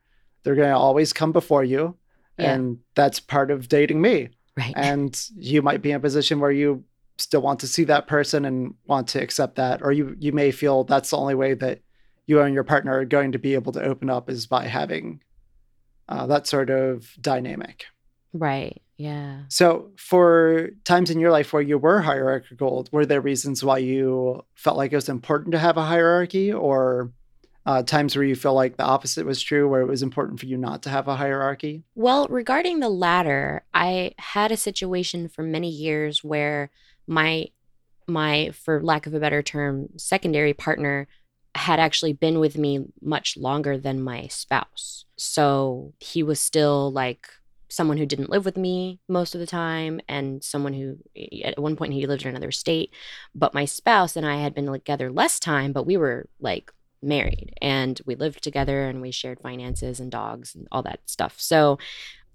They're 0.43 0.55
going 0.55 0.69
to 0.69 0.77
always 0.77 1.13
come 1.13 1.31
before 1.31 1.63
you. 1.63 1.97
Yeah. 2.37 2.53
And 2.53 2.79
that's 2.95 3.19
part 3.19 3.51
of 3.51 3.67
dating 3.67 4.01
me. 4.01 4.29
Right. 4.57 4.73
And 4.77 5.21
you 5.35 5.61
might 5.61 5.81
be 5.81 5.91
in 5.91 5.97
a 5.97 5.99
position 5.99 6.39
where 6.39 6.51
you 6.51 6.83
still 7.17 7.41
want 7.41 7.59
to 7.61 7.67
see 7.67 7.83
that 7.85 8.07
person 8.07 8.45
and 8.45 8.73
want 8.85 9.07
to 9.09 9.21
accept 9.21 9.55
that. 9.55 9.81
Or 9.81 9.91
you, 9.91 10.15
you 10.19 10.31
may 10.31 10.51
feel 10.51 10.83
that's 10.83 11.09
the 11.09 11.17
only 11.17 11.35
way 11.35 11.53
that 11.53 11.81
you 12.27 12.41
and 12.41 12.53
your 12.53 12.63
partner 12.63 12.97
are 12.99 13.05
going 13.05 13.31
to 13.33 13.39
be 13.39 13.53
able 13.53 13.71
to 13.73 13.83
open 13.83 14.09
up 14.09 14.29
is 14.29 14.47
by 14.47 14.67
having 14.67 15.21
uh, 16.09 16.25
that 16.27 16.47
sort 16.47 16.69
of 16.69 17.11
dynamic. 17.21 17.85
right. 18.33 18.81
Yeah. 18.97 19.41
So, 19.49 19.91
for 19.97 20.69
times 20.85 21.09
in 21.09 21.19
your 21.19 21.31
life 21.31 21.51
where 21.51 21.61
you 21.61 21.77
were 21.77 22.01
hierarchical, 22.01 22.87
were 22.93 23.05
there 23.05 23.19
reasons 23.19 23.61
why 23.61 23.79
you 23.79 24.45
felt 24.55 24.77
like 24.77 24.93
it 24.93 24.95
was 24.95 25.09
important 25.09 25.51
to 25.51 25.59
have 25.59 25.75
a 25.75 25.83
hierarchy, 25.83 26.53
or 26.53 27.11
uh, 27.65 27.83
times 27.83 28.15
where 28.15 28.23
you 28.23 28.35
feel 28.35 28.53
like 28.53 28.77
the 28.77 28.85
opposite 28.85 29.25
was 29.25 29.41
true, 29.41 29.67
where 29.67 29.81
it 29.81 29.87
was 29.87 30.03
important 30.03 30.39
for 30.39 30.45
you 30.45 30.57
not 30.57 30.83
to 30.83 30.89
have 30.89 31.07
a 31.07 31.15
hierarchy? 31.15 31.83
Well, 31.95 32.27
regarding 32.29 32.79
the 32.79 32.89
latter, 32.89 33.65
I 33.73 34.13
had 34.17 34.51
a 34.51 34.57
situation 34.57 35.27
for 35.27 35.43
many 35.43 35.69
years 35.69 36.23
where 36.23 36.69
my 37.07 37.49
my 38.07 38.51
for 38.51 38.81
lack 38.81 39.07
of 39.07 39.13
a 39.13 39.19
better 39.19 39.41
term, 39.41 39.89
secondary 39.97 40.53
partner 40.53 41.07
had 41.55 41.79
actually 41.79 42.13
been 42.13 42.39
with 42.39 42.57
me 42.57 42.85
much 43.01 43.37
longer 43.37 43.77
than 43.77 44.03
my 44.03 44.27
spouse. 44.27 45.05
So, 45.17 45.93
he 45.99 46.21
was 46.21 46.39
still 46.39 46.91
like 46.91 47.29
someone 47.69 47.97
who 47.97 48.05
didn't 48.05 48.29
live 48.29 48.45
with 48.45 48.57
me 48.57 48.99
most 49.07 49.35
of 49.35 49.39
the 49.39 49.47
time 49.47 49.99
and 50.07 50.43
someone 50.43 50.73
who 50.73 50.97
at 51.43 51.59
one 51.59 51.75
point 51.75 51.93
he 51.93 52.05
lived 52.05 52.23
in 52.23 52.29
another 52.29 52.51
state 52.51 52.91
but 53.33 53.53
my 53.53 53.65
spouse 53.65 54.15
and 54.15 54.25
i 54.25 54.37
had 54.37 54.53
been 54.53 54.71
together 54.71 55.11
less 55.11 55.39
time 55.39 55.73
but 55.73 55.85
we 55.85 55.97
were 55.97 56.27
like 56.39 56.71
married 57.01 57.53
and 57.61 58.01
we 58.05 58.15
lived 58.15 58.43
together 58.43 58.87
and 58.87 59.01
we 59.01 59.11
shared 59.11 59.39
finances 59.39 59.99
and 59.99 60.11
dogs 60.11 60.55
and 60.55 60.67
all 60.71 60.81
that 60.81 60.99
stuff 61.05 61.35
so 61.37 61.77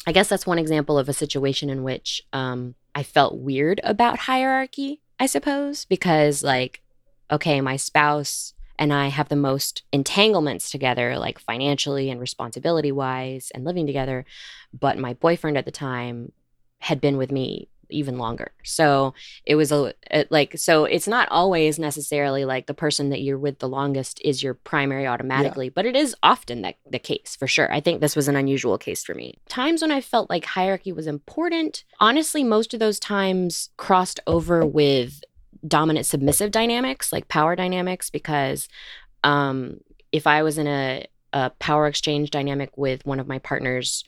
i 0.07 0.13
guess 0.13 0.29
that's 0.29 0.47
one 0.47 0.59
example 0.59 0.99
of 0.99 1.09
a 1.09 1.13
situation 1.13 1.71
in 1.71 1.83
which 1.83 2.23
um, 2.33 2.75
i 2.95 3.03
felt 3.03 3.39
weird 3.39 3.81
about 3.83 4.19
hierarchy 4.19 5.01
i 5.19 5.27
suppose 5.27 5.85
because 5.87 6.43
like 6.43 6.83
okay 7.31 7.61
my 7.61 7.77
spouse 7.77 8.53
and 8.81 8.95
I 8.95 9.09
have 9.09 9.29
the 9.29 9.37
most 9.37 9.83
entanglements 9.93 10.71
together, 10.71 11.19
like 11.19 11.39
financially 11.39 12.11
and 12.11 12.19
responsibility 12.19 12.91
wise 12.91 13.53
and 13.55 13.63
living 13.63 13.87
together. 13.87 14.25
But 14.73 14.99
my 14.99 15.13
boyfriend 15.13 15.59
at 15.59 15.67
the 15.67 15.71
time 15.71 16.33
had 16.79 16.99
been 16.99 17.19
with 17.19 17.31
me 17.31 17.69
even 17.91 18.19
longer. 18.19 18.53
So 18.65 19.15
it 19.45 19.57
was 19.57 19.71
a, 19.73 19.93
a, 20.11 20.25
like 20.31 20.57
so 20.57 20.85
it's 20.85 21.09
not 21.09 21.29
always 21.31 21.79
necessarily 21.79 22.45
like 22.45 22.67
the 22.67 22.75
person 22.75 23.11
that 23.11 23.21
you're 23.21 23.39
with 23.39 23.59
the 23.59 23.69
longest 23.69 24.21
is 24.25 24.43
your 24.43 24.55
primary 24.55 25.07
automatically, 25.07 25.67
yeah. 25.67 25.73
but 25.75 25.87
it 25.87 25.97
is 25.97 26.15
often 26.23 26.63
that 26.63 26.77
the 26.89 26.99
case 26.99 27.37
for 27.39 27.47
sure. 27.47 27.71
I 27.71 27.81
think 27.81 28.01
this 28.01 28.17
was 28.17 28.29
an 28.29 28.37
unusual 28.37 28.79
case 28.79 29.05
for 29.05 29.15
me. 29.15 29.39
Times 29.49 29.83
when 29.83 29.91
I 29.91 30.01
felt 30.01 30.31
like 30.31 30.45
hierarchy 30.45 30.93
was 30.93 31.07
important, 31.07 31.85
honestly 31.99 32.45
most 32.45 32.73
of 32.73 32.81
those 32.81 32.99
times 32.99 33.71
crossed 33.77 34.21
over 34.27 34.65
with 34.65 35.21
dominant 35.67 36.07
submissive 36.07 36.51
dynamics, 36.51 37.13
like 37.13 37.29
power 37.29 37.57
dynamics, 37.57 38.11
because 38.11 38.69
um, 39.25 39.81
if 40.13 40.27
I 40.27 40.43
was 40.43 40.59
in 40.59 40.67
a, 40.67 41.07
a 41.33 41.51
power 41.59 41.87
exchange 41.87 42.31
dynamic 42.31 42.77
with 42.77 43.05
one 43.05 43.21
of 43.21 43.29
my 43.29 43.39
partners 43.39 44.05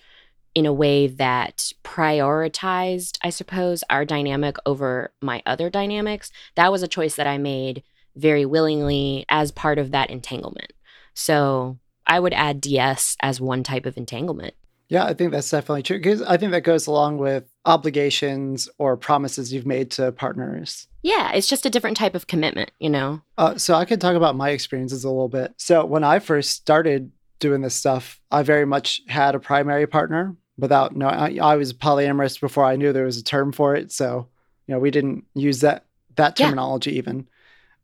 in 0.55 0.67
a 0.67 0.73
way 0.73 1.07
that 1.07 1.73
prioritized, 1.83 3.19
I 3.23 3.31
suppose, 3.31 3.85
our 3.89 4.05
dynamic 4.05 4.57
over 4.67 5.13
my 5.21 5.43
other 5.47 5.71
dynamics, 5.71 6.31
that 6.57 6.71
was 6.71 6.83
a 6.83 6.89
choice 6.89 7.17
that 7.17 7.27
I 7.27 7.39
made 7.39 7.83
very 8.17 8.45
willingly 8.45 9.25
as 9.29 9.51
part 9.51 9.79
of 9.79 9.91
that 9.93 10.11
entanglement. 10.11 10.73
So 11.15 11.79
I 12.07 12.21
would 12.21 12.35
add 12.35 12.61
DS 12.61 13.17
as 13.21 13.41
one 13.41 13.63
type 13.63 13.87
of 13.87 13.97
entanglement. 13.97 14.55
Yeah, 14.89 15.05
I 15.05 15.15
think 15.15 15.33
that's 15.33 15.51
definitely 15.51 15.83
true 15.83 15.99
because 15.99 16.23
I 16.23 16.37
think 16.37 16.53
that 16.53 16.63
goes 16.63 16.87
along 16.87 17.19
with 17.19 17.45
obligations 17.65 18.69
or 18.79 18.97
promises 18.97 19.53
you've 19.53 19.67
made 19.67 19.91
to 19.93 20.13
partners. 20.13 20.87
Yeah, 21.03 21.33
it's 21.33 21.49
just 21.49 21.67
a 21.67 21.71
different 21.71 21.97
type 21.97 22.15
of 22.15 22.27
commitment, 22.27 22.71
you 22.79 22.91
know? 22.91 23.23
Uh, 23.39 23.57
so 23.57 23.75
I 23.75 23.85
could 23.85 24.01
talk 24.01 24.15
about 24.15 24.37
my 24.37 24.51
experiences 24.51 25.05
a 25.05 25.09
little 25.09 25.29
bit. 25.29 25.55
So 25.57 25.85
when 25.85 26.05
I 26.05 26.19
first 26.19 26.51
started 26.51 27.11
doing 27.39 27.61
this 27.61 27.75
stuff, 27.75 28.21
I 28.31 28.43
very 28.43 28.67
much 28.67 29.01
had 29.09 29.35
a 29.35 29.41
primary 29.41 29.87
partner 29.87 30.37
without 30.59 30.95
no 30.95 31.09
I, 31.09 31.39
I 31.43 31.57
was 31.57 31.73
polyamorous 31.73 32.41
before 32.41 32.65
I 32.65 32.77
knew 32.77 32.93
there 32.93 33.05
was 33.05 33.19
a 33.19 33.25
term 33.25 33.53
for 33.53 33.75
it. 33.75 33.91
So, 33.91 34.29
you 34.67 34.75
know, 34.75 34.79
we 34.79 34.91
didn't 34.91 35.25
use 35.35 35.61
that 35.61 35.87
that 36.17 36.37
terminology 36.37 36.93
yeah. 36.93 36.99
even. 36.99 37.29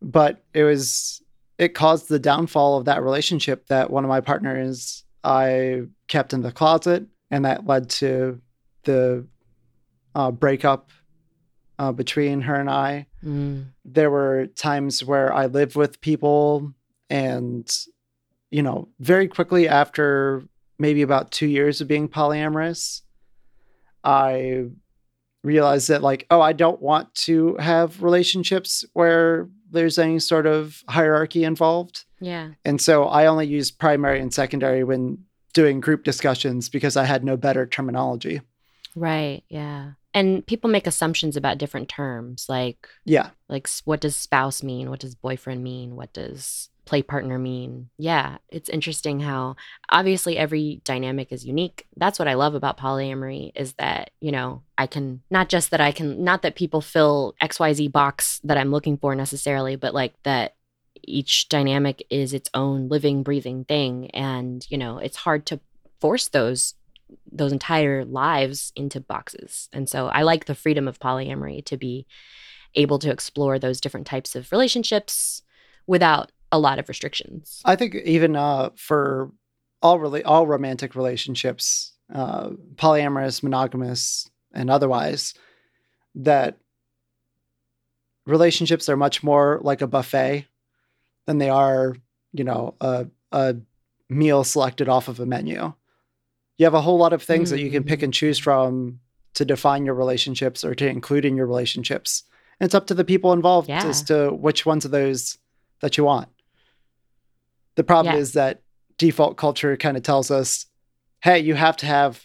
But 0.00 0.44
it 0.54 0.64
was 0.64 1.22
it 1.58 1.74
caused 1.74 2.08
the 2.08 2.20
downfall 2.20 2.78
of 2.78 2.84
that 2.84 3.02
relationship 3.02 3.66
that 3.66 3.90
one 3.90 4.04
of 4.04 4.08
my 4.08 4.20
partners 4.20 5.04
I 5.24 5.82
kept 6.08 6.32
in 6.32 6.42
the 6.42 6.52
closet, 6.52 7.06
and 7.30 7.44
that 7.44 7.66
led 7.66 7.90
to 7.90 8.40
the 8.84 9.26
uh, 10.14 10.30
breakup 10.30 10.90
uh, 11.78 11.92
between 11.92 12.40
her 12.42 12.54
and 12.54 12.70
I. 12.70 13.06
Mm. 13.24 13.66
There 13.84 14.10
were 14.10 14.46
times 14.46 15.04
where 15.04 15.32
I 15.32 15.46
lived 15.46 15.76
with 15.76 16.00
people, 16.00 16.72
and 17.08 17.70
you 18.50 18.62
know, 18.62 18.88
very 18.98 19.28
quickly 19.28 19.68
after 19.68 20.42
maybe 20.78 21.02
about 21.02 21.30
two 21.30 21.46
years 21.46 21.80
of 21.80 21.88
being 21.88 22.08
polyamorous, 22.08 23.02
I 24.04 24.66
realized 25.44 25.88
that 25.88 26.02
like, 26.02 26.26
oh, 26.30 26.40
I 26.40 26.52
don't 26.52 26.80
want 26.80 27.14
to 27.14 27.56
have 27.56 28.02
relationships 28.02 28.84
where 28.92 29.48
there's 29.70 29.98
any 29.98 30.18
sort 30.18 30.46
of 30.46 30.82
hierarchy 30.88 31.44
involved. 31.44 32.04
Yeah. 32.20 32.50
And 32.64 32.80
so 32.80 33.04
I 33.04 33.26
only 33.26 33.46
use 33.46 33.70
primary 33.70 34.20
and 34.20 34.32
secondary 34.32 34.82
when 34.82 35.24
doing 35.52 35.80
group 35.80 36.04
discussions 36.04 36.68
because 36.68 36.96
I 36.96 37.04
had 37.04 37.24
no 37.24 37.36
better 37.36 37.66
terminology. 37.66 38.40
Right. 38.94 39.42
Yeah. 39.48 39.92
And 40.14 40.46
people 40.46 40.70
make 40.70 40.86
assumptions 40.86 41.36
about 41.36 41.58
different 41.58 41.88
terms 41.88 42.46
like 42.48 42.88
yeah. 43.04 43.30
Like 43.48 43.68
what 43.84 44.00
does 44.00 44.16
spouse 44.16 44.62
mean? 44.62 44.90
What 44.90 45.00
does 45.00 45.14
boyfriend 45.14 45.62
mean? 45.62 45.96
What 45.96 46.12
does 46.12 46.70
play 46.88 47.02
partner 47.02 47.38
mean? 47.38 47.90
Yeah, 47.98 48.38
it's 48.48 48.70
interesting 48.70 49.20
how 49.20 49.56
obviously 49.90 50.38
every 50.38 50.80
dynamic 50.84 51.30
is 51.32 51.44
unique. 51.44 51.86
That's 51.98 52.18
what 52.18 52.28
I 52.28 52.34
love 52.34 52.54
about 52.54 52.78
polyamory 52.78 53.52
is 53.54 53.74
that, 53.74 54.10
you 54.20 54.32
know, 54.32 54.62
I 54.78 54.86
can 54.86 55.20
not 55.30 55.50
just 55.50 55.70
that 55.70 55.82
I 55.82 55.92
can 55.92 56.24
not 56.24 56.40
that 56.42 56.56
people 56.56 56.80
fill 56.80 57.34
XYZ 57.42 57.92
box 57.92 58.40
that 58.42 58.56
I'm 58.56 58.70
looking 58.70 58.96
for 58.96 59.14
necessarily, 59.14 59.76
but 59.76 59.92
like 59.92 60.14
that 60.22 60.54
each 61.02 61.48
dynamic 61.48 62.04
is 62.10 62.32
its 62.32 62.50
own 62.54 62.88
living 62.88 63.22
breathing 63.22 63.64
thing 63.64 64.10
and, 64.10 64.66
you 64.70 64.78
know, 64.78 64.98
it's 64.98 65.16
hard 65.16 65.46
to 65.46 65.60
force 66.00 66.28
those 66.28 66.74
those 67.30 67.52
entire 67.52 68.04
lives 68.04 68.70
into 68.76 69.00
boxes. 69.00 69.68
And 69.72 69.88
so 69.88 70.08
I 70.08 70.22
like 70.22 70.44
the 70.44 70.54
freedom 70.54 70.86
of 70.86 70.98
polyamory 70.98 71.64
to 71.64 71.76
be 71.76 72.06
able 72.74 72.98
to 72.98 73.10
explore 73.10 73.58
those 73.58 73.80
different 73.80 74.06
types 74.06 74.36
of 74.36 74.52
relationships 74.52 75.42
without 75.86 76.32
a 76.52 76.58
lot 76.58 76.78
of 76.78 76.88
restrictions. 76.88 77.62
I 77.64 77.76
think 77.76 77.94
even 77.94 78.36
uh, 78.36 78.70
for 78.76 79.32
all 79.82 79.98
really 79.98 80.22
all 80.22 80.46
romantic 80.46 80.94
relationships, 80.94 81.92
uh, 82.12 82.50
polyamorous, 82.74 83.42
monogamous, 83.42 84.28
and 84.52 84.70
otherwise, 84.70 85.34
that 86.14 86.58
relationships 88.26 88.88
are 88.88 88.96
much 88.96 89.22
more 89.22 89.60
like 89.62 89.80
a 89.80 89.86
buffet 89.86 90.46
than 91.28 91.36
they 91.36 91.50
are, 91.50 91.94
you 92.32 92.42
know, 92.42 92.74
a, 92.80 93.06
a 93.32 93.54
meal 94.08 94.44
selected 94.44 94.88
off 94.88 95.08
of 95.08 95.20
a 95.20 95.26
menu. 95.26 95.74
You 96.56 96.64
have 96.64 96.72
a 96.72 96.80
whole 96.80 96.96
lot 96.96 97.12
of 97.12 97.22
things 97.22 97.50
mm-hmm. 97.50 97.58
that 97.58 97.62
you 97.62 97.70
can 97.70 97.84
pick 97.84 98.02
and 98.02 98.14
choose 98.14 98.38
from 98.38 99.00
to 99.34 99.44
define 99.44 99.84
your 99.84 99.94
relationships 99.94 100.64
or 100.64 100.74
to 100.74 100.88
include 100.88 101.26
in 101.26 101.36
your 101.36 101.46
relationships. 101.46 102.24
And 102.58 102.66
it's 102.66 102.74
up 102.74 102.86
to 102.86 102.94
the 102.94 103.04
people 103.04 103.34
involved 103.34 103.68
yeah. 103.68 103.84
as 103.84 104.02
to 104.04 104.30
which 104.30 104.64
ones 104.64 104.86
of 104.86 104.90
those 104.90 105.36
that 105.80 105.98
you 105.98 106.04
want. 106.04 106.28
The 107.74 107.84
problem 107.84 108.14
yeah. 108.14 108.22
is 108.22 108.32
that 108.32 108.62
default 108.96 109.36
culture 109.36 109.76
kind 109.76 109.98
of 109.98 110.02
tells 110.02 110.30
us, 110.30 110.64
hey, 111.22 111.40
you 111.40 111.54
have 111.56 111.76
to 111.76 111.86
have 111.86 112.24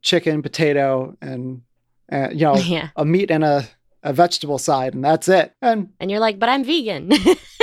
chicken, 0.00 0.42
potato, 0.42 1.16
and, 1.20 1.62
uh, 2.10 2.28
you 2.30 2.44
know, 2.44 2.56
yeah. 2.58 2.90
a 2.94 3.04
meat 3.04 3.32
and 3.32 3.42
a, 3.42 3.66
a 4.04 4.12
vegetable 4.12 4.58
side, 4.58 4.94
and 4.94 5.04
that's 5.04 5.28
it. 5.28 5.52
And 5.60 5.88
and 5.98 6.08
you're 6.08 6.20
like, 6.20 6.38
but 6.38 6.48
I'm 6.48 6.62
vegan. 6.62 7.10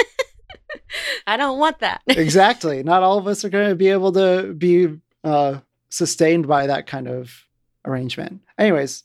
I 1.28 1.38
don't 1.38 1.60
want 1.60 1.80
that. 1.80 2.02
exactly. 2.08 2.84
Not 2.84 3.04
all 3.04 3.18
of 3.18 3.28
us 3.28 3.44
are 3.46 3.50
going 3.50 3.70
to 3.70 3.76
be 3.76 3.90
able 3.90 4.12
to 4.14 4.54
be 4.54 5.00
uh, 5.24 5.60
sustained 5.90 6.48
by 6.48 6.68
that 6.68 6.88
kind 6.88 7.08
of 7.08 7.46
arrangement. 7.86 8.42
Anyways, 8.58 9.04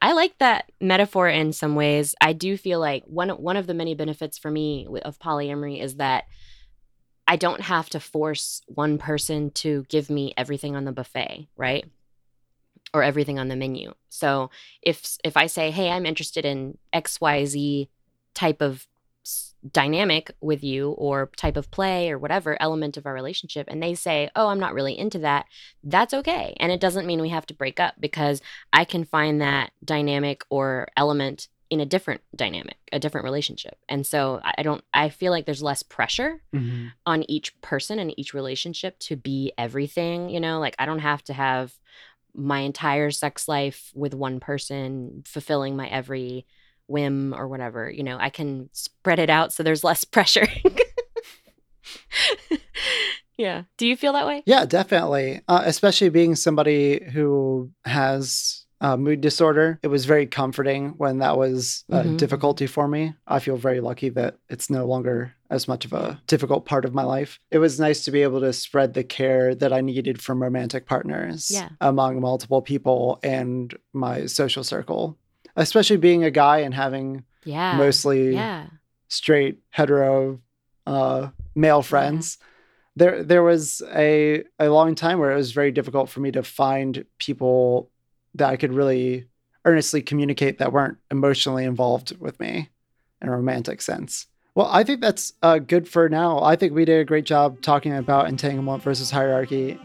I 0.00 0.12
like 0.12 0.36
that 0.38 0.70
metaphor 0.80 1.28
in 1.28 1.52
some 1.52 1.74
ways. 1.74 2.14
I 2.20 2.32
do 2.32 2.56
feel 2.56 2.80
like 2.80 3.04
one 3.06 3.30
one 3.30 3.56
of 3.56 3.66
the 3.66 3.74
many 3.74 3.94
benefits 3.94 4.38
for 4.38 4.50
me 4.50 4.86
of 5.04 5.18
polyamory 5.18 5.82
is 5.82 5.96
that 5.96 6.24
I 7.26 7.36
don't 7.36 7.60
have 7.60 7.90
to 7.90 8.00
force 8.00 8.62
one 8.66 8.98
person 8.98 9.50
to 9.52 9.84
give 9.88 10.08
me 10.08 10.32
everything 10.36 10.76
on 10.76 10.84
the 10.84 10.92
buffet, 10.92 11.48
right? 11.56 11.84
Or 12.94 13.02
everything 13.02 13.38
on 13.38 13.48
the 13.48 13.56
menu. 13.56 13.92
So 14.08 14.50
if 14.82 15.18
if 15.24 15.36
I 15.36 15.46
say, 15.46 15.70
"Hey, 15.70 15.90
I'm 15.90 16.06
interested 16.06 16.44
in 16.44 16.78
XYZ 16.94 17.88
type 18.34 18.62
of 18.62 18.86
dynamic 19.72 20.30
with 20.40 20.62
you 20.62 20.90
or 20.92 21.30
type 21.36 21.56
of 21.56 21.70
play 21.70 22.10
or 22.10 22.18
whatever 22.18 22.60
element 22.60 22.96
of 22.96 23.06
our 23.06 23.14
relationship 23.14 23.66
and 23.68 23.82
they 23.82 23.94
say 23.94 24.30
oh 24.36 24.48
i'm 24.48 24.60
not 24.60 24.74
really 24.74 24.96
into 24.96 25.18
that 25.18 25.46
that's 25.82 26.14
okay 26.14 26.54
and 26.60 26.70
it 26.70 26.80
doesn't 26.80 27.06
mean 27.06 27.20
we 27.20 27.28
have 27.28 27.46
to 27.46 27.54
break 27.54 27.80
up 27.80 27.94
because 27.98 28.40
i 28.72 28.84
can 28.84 29.04
find 29.04 29.40
that 29.40 29.70
dynamic 29.84 30.44
or 30.50 30.88
element 30.96 31.48
in 31.70 31.80
a 31.80 31.86
different 31.86 32.22
dynamic, 32.34 32.78
a 32.92 32.98
different 32.98 33.24
relationship. 33.24 33.76
And 33.88 34.06
so 34.06 34.40
I 34.42 34.62
don't, 34.62 34.82
I 34.94 35.10
feel 35.10 35.30
like 35.30 35.44
there's 35.44 35.62
less 35.62 35.82
pressure 35.82 36.40
mm-hmm. 36.54 36.86
on 37.04 37.30
each 37.30 37.60
person 37.60 37.98
and 37.98 38.18
each 38.18 38.32
relationship 38.32 38.98
to 39.00 39.16
be 39.16 39.52
everything, 39.58 40.30
you 40.30 40.40
know, 40.40 40.60
like 40.60 40.74
I 40.78 40.86
don't 40.86 41.00
have 41.00 41.22
to 41.24 41.34
have 41.34 41.74
my 42.34 42.60
entire 42.60 43.10
sex 43.10 43.48
life 43.48 43.90
with 43.94 44.14
one 44.14 44.40
person 44.40 45.22
fulfilling 45.26 45.76
my 45.76 45.88
every 45.88 46.46
whim 46.88 47.32
or 47.34 47.46
whatever, 47.46 47.88
you 47.90 48.02
know, 48.02 48.16
I 48.18 48.30
can 48.30 48.68
spread 48.72 49.18
it 49.18 49.30
out 49.30 49.52
so 49.52 49.62
there's 49.62 49.84
less 49.84 50.04
pressure. 50.16 50.46
yeah. 53.36 53.62
Do 53.76 53.86
you 53.86 53.96
feel 53.96 54.12
that 54.14 54.26
way? 54.26 54.42
Yeah, 54.46 54.64
definitely. 54.64 55.40
Uh, 55.48 55.62
especially 55.64 56.08
being 56.08 56.34
somebody 56.34 57.04
who 57.12 57.70
has 57.84 58.64
uh, 58.80 58.96
mood 58.96 59.20
disorder. 59.20 59.76
It 59.82 59.88
was 59.88 60.04
very 60.04 60.24
comforting 60.24 60.90
when 60.98 61.18
that 61.18 61.36
was 61.36 61.84
a 61.90 62.04
Mhm. 62.04 62.16
difficulty 62.16 62.68
for 62.68 62.86
me. 62.86 63.12
I 63.26 63.40
feel 63.40 63.56
very 63.56 63.80
lucky 63.80 64.08
that 64.10 64.36
it's 64.48 64.70
no 64.70 64.86
longer 64.86 65.34
as 65.50 65.66
much 65.66 65.84
of 65.84 65.92
a 65.92 66.20
difficult 66.28 66.64
part 66.64 66.84
of 66.84 66.94
my 66.94 67.02
life. 67.02 67.40
It 67.50 67.58
was 67.58 67.80
nice 67.80 68.04
to 68.04 68.12
be 68.12 68.22
able 68.22 68.38
to 68.40 68.52
spread 68.52 68.94
the 68.94 69.02
care 69.02 69.52
that 69.56 69.72
I 69.72 69.80
needed 69.80 70.22
from 70.22 70.40
romantic 70.40 70.86
partners 70.86 71.50
Yeah. 71.52 71.70
among 71.80 72.20
multiple 72.20 72.62
people 72.62 73.18
and 73.24 73.74
my 73.92 74.26
social 74.26 74.62
circle, 74.62 75.18
especially 75.58 75.96
being 75.98 76.24
a 76.24 76.30
guy 76.30 76.58
and 76.58 76.72
having 76.72 77.24
Yeah. 77.44 77.76
mostly 77.76 78.34
Yeah. 78.34 78.66
straight 79.08 79.58
hetero 79.70 80.40
uh, 80.86 81.28
male 81.54 81.82
friends. 81.82 82.38
There, 82.96 83.22
there 83.22 83.42
was 83.42 83.82
a 83.94 84.44
a 84.58 84.68
long 84.70 84.94
time 84.94 85.18
where 85.18 85.32
it 85.32 85.36
was 85.36 85.52
very 85.52 85.70
difficult 85.70 86.08
for 86.08 86.20
me 86.20 86.30
to 86.32 86.42
find 86.42 87.04
people 87.18 87.90
that 88.34 88.48
I 88.50 88.56
could 88.56 88.72
really 88.72 89.26
earnestly 89.64 90.00
communicate 90.02 90.58
that 90.58 90.72
weren't 90.72 90.98
emotionally 91.10 91.64
involved 91.64 92.16
with 92.18 92.40
me 92.40 92.70
in 93.20 93.28
a 93.28 93.32
romantic 93.32 93.82
sense. 93.82 94.26
Well, 94.54 94.68
I 94.72 94.82
think 94.82 95.00
that's 95.00 95.32
uh, 95.42 95.58
good 95.58 95.88
for 95.88 96.08
now. 96.08 96.42
I 96.42 96.56
think 96.56 96.72
we 96.72 96.84
did 96.84 97.00
a 97.00 97.04
great 97.04 97.26
job 97.26 97.60
talking 97.60 97.94
about 97.94 98.28
entanglement 98.28 98.82
versus 98.82 99.10
hierarchy. 99.10 99.78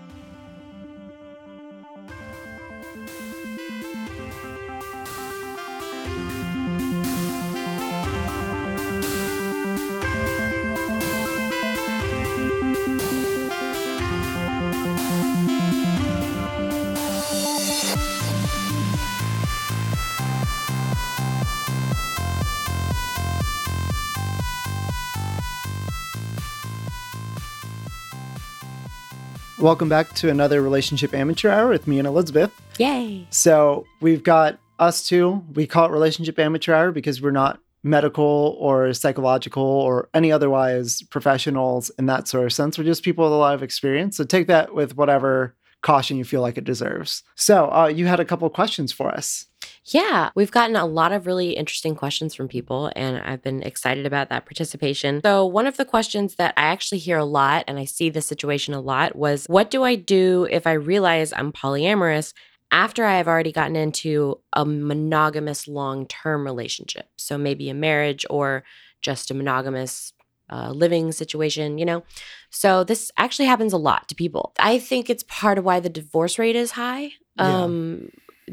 Welcome 29.64 29.88
back 29.88 30.14
to 30.16 30.30
another 30.30 30.62
relationship 30.62 31.14
amateur 31.14 31.50
hour 31.50 31.70
with 31.70 31.88
me 31.88 31.98
and 31.98 32.06
Elizabeth. 32.06 32.52
Yay. 32.80 33.26
So 33.30 33.86
we've 34.02 34.22
got 34.22 34.60
us 34.78 35.08
two. 35.08 35.42
We 35.54 35.68
call 35.68 35.86
it 35.86 35.92
relationship 35.92 36.38
amateur 36.38 36.74
hour 36.74 36.92
because 36.92 37.22
we're 37.22 37.32
not 37.32 37.62
medical 37.82 38.58
or 38.60 38.92
psychological 38.94 39.64
or 39.64 40.10
any 40.14 40.34
otherwise 40.34 41.02
professionals 41.04 41.90
in 41.98 42.08
that 42.08 42.28
sort 42.28 42.44
of 42.44 42.52
sense. 42.52 42.78
We're 42.78 42.84
just 42.84 43.04
people 43.04 43.24
with 43.24 43.32
a 43.32 43.38
lot 43.38 43.56
of 43.56 43.64
experience. 43.64 44.18
So 44.18 44.26
take 44.26 44.48
that 44.48 44.76
with 44.76 44.98
whatever 44.98 45.56
caution 45.82 46.18
you 46.18 46.26
feel 46.26 46.42
like 46.42 46.58
it 46.58 46.66
deserves. 46.66 47.24
So 47.36 47.72
uh, 47.72 47.88
you 47.88 48.06
had 48.06 48.20
a 48.20 48.26
couple 48.26 48.46
of 48.46 48.54
questions 48.54 48.92
for 48.92 49.12
us. 49.12 49.46
Yeah, 49.86 50.30
we've 50.34 50.52
gotten 50.52 50.78
a 50.78 50.86
lot 50.86 51.12
of 51.12 51.28
really 51.28 51.52
interesting 51.52 51.94
questions 51.96 52.34
from 52.34 52.48
people, 52.48 52.90
and 52.96 53.18
I've 53.18 53.42
been 53.42 53.62
excited 53.64 54.06
about 54.06 54.30
that 54.30 54.46
participation. 54.46 55.20
So, 55.24 55.46
one 55.46 55.68
of 55.68 55.76
the 55.76 55.84
questions 55.84 56.36
that 56.36 56.54
I 56.56 56.64
actually 56.64 57.00
hear 57.00 57.18
a 57.18 57.26
lot, 57.26 57.66
and 57.68 57.78
I 57.78 57.84
see 57.84 58.10
this 58.10 58.26
situation 58.26 58.74
a 58.74 58.80
lot, 58.80 59.16
was 59.16 59.46
What 59.48 59.70
do 59.70 59.84
I 59.84 59.96
do 59.96 60.48
if 60.50 60.66
I 60.66 60.74
realize 60.74 61.34
I'm 61.34 61.52
polyamorous 61.52 62.34
after 62.72 63.04
I 63.04 63.18
have 63.18 63.28
already 63.28 63.52
gotten 63.52 63.76
into 63.76 64.40
a 64.54 64.66
monogamous 64.66 65.68
long 65.68 66.08
term 66.08 66.46
relationship? 66.46 67.10
So, 67.18 67.38
maybe 67.38 67.70
a 67.70 67.74
marriage 67.74 68.26
or 68.30 68.64
just 69.02 69.32
a 69.32 69.34
monogamous 69.34 70.14
uh, 70.50 70.72
living 70.72 71.12
situation, 71.12 71.78
you 71.78 71.84
know? 71.84 72.04
So, 72.52 72.86
this 72.86 73.12
actually 73.18 73.48
happens 73.48 73.74
a 73.74 73.78
lot 73.78 74.08
to 74.08 74.16
people. 74.16 74.54
I 74.58 74.80
think 74.80 75.10
it's 75.10 75.26
part 75.28 75.58
of 75.58 75.66
why 75.66 75.82
the 75.82 75.90
divorce 75.90 76.40
rate 76.40 76.56
is 76.56 76.72
high. 76.72 77.12
Yeah. 77.38 77.66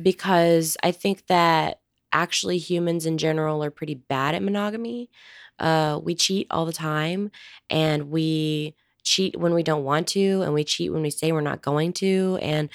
Because 0.00 0.76
I 0.82 0.92
think 0.92 1.26
that 1.26 1.80
actually 2.12 2.58
humans 2.58 3.06
in 3.06 3.18
general 3.18 3.62
are 3.62 3.70
pretty 3.70 3.94
bad 3.94 4.34
at 4.34 4.42
monogamy. 4.42 5.10
Uh, 5.58 6.00
we 6.02 6.14
cheat 6.14 6.46
all 6.50 6.66
the 6.66 6.72
time, 6.72 7.30
and 7.68 8.10
we 8.10 8.74
cheat 9.02 9.38
when 9.38 9.54
we 9.54 9.62
don't 9.62 9.84
want 9.84 10.08
to, 10.08 10.42
and 10.42 10.54
we 10.54 10.64
cheat 10.64 10.92
when 10.92 11.02
we 11.02 11.10
say 11.10 11.32
we're 11.32 11.40
not 11.40 11.62
going 11.62 11.92
to. 11.94 12.38
And, 12.40 12.68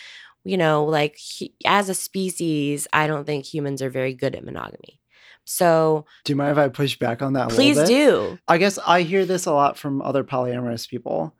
you 0.44 0.58
know, 0.58 0.86
like 0.86 1.16
he, 1.18 1.54
as 1.66 1.90
a 1.90 1.94
species, 1.94 2.88
I 2.94 3.08
don't 3.08 3.26
think 3.26 3.46
humans 3.46 3.82
are 3.82 3.90
very 3.90 4.14
good 4.14 4.36
at 4.36 4.44
monogamy. 4.44 5.00
So 5.46 6.06
Do 6.24 6.32
you 6.32 6.36
mind 6.38 6.52
if 6.52 6.58
I 6.58 6.70
push 6.70 6.98
back 6.98 7.22
on 7.22 7.34
that 7.34 7.52
a 7.52 7.56
please 7.56 7.78
little 7.78 7.90
bit? 7.90 8.06
do. 8.06 8.40
I 8.48 8.58
guess 8.58 8.80
I 8.80 9.04
hear 9.04 9.26
this 9.26 9.46
a 9.46 9.54
lot 9.54 9.78
from 9.78 10.02
other 10.02 10.24
polyamorous 10.24 10.88
people, 10.88 11.36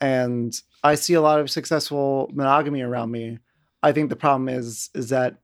and 0.00 0.58
I 0.84 0.94
see 0.94 1.14
a 1.14 1.22
lot 1.22 1.40
of 1.40 1.50
successful 1.50 2.30
monogamy 2.32 2.82
around 2.82 3.10
me. 3.10 3.38
I 3.86 3.92
think 3.92 4.10
the 4.10 4.16
problem 4.16 4.48
is 4.48 4.90
is 4.94 5.08
that 5.10 5.36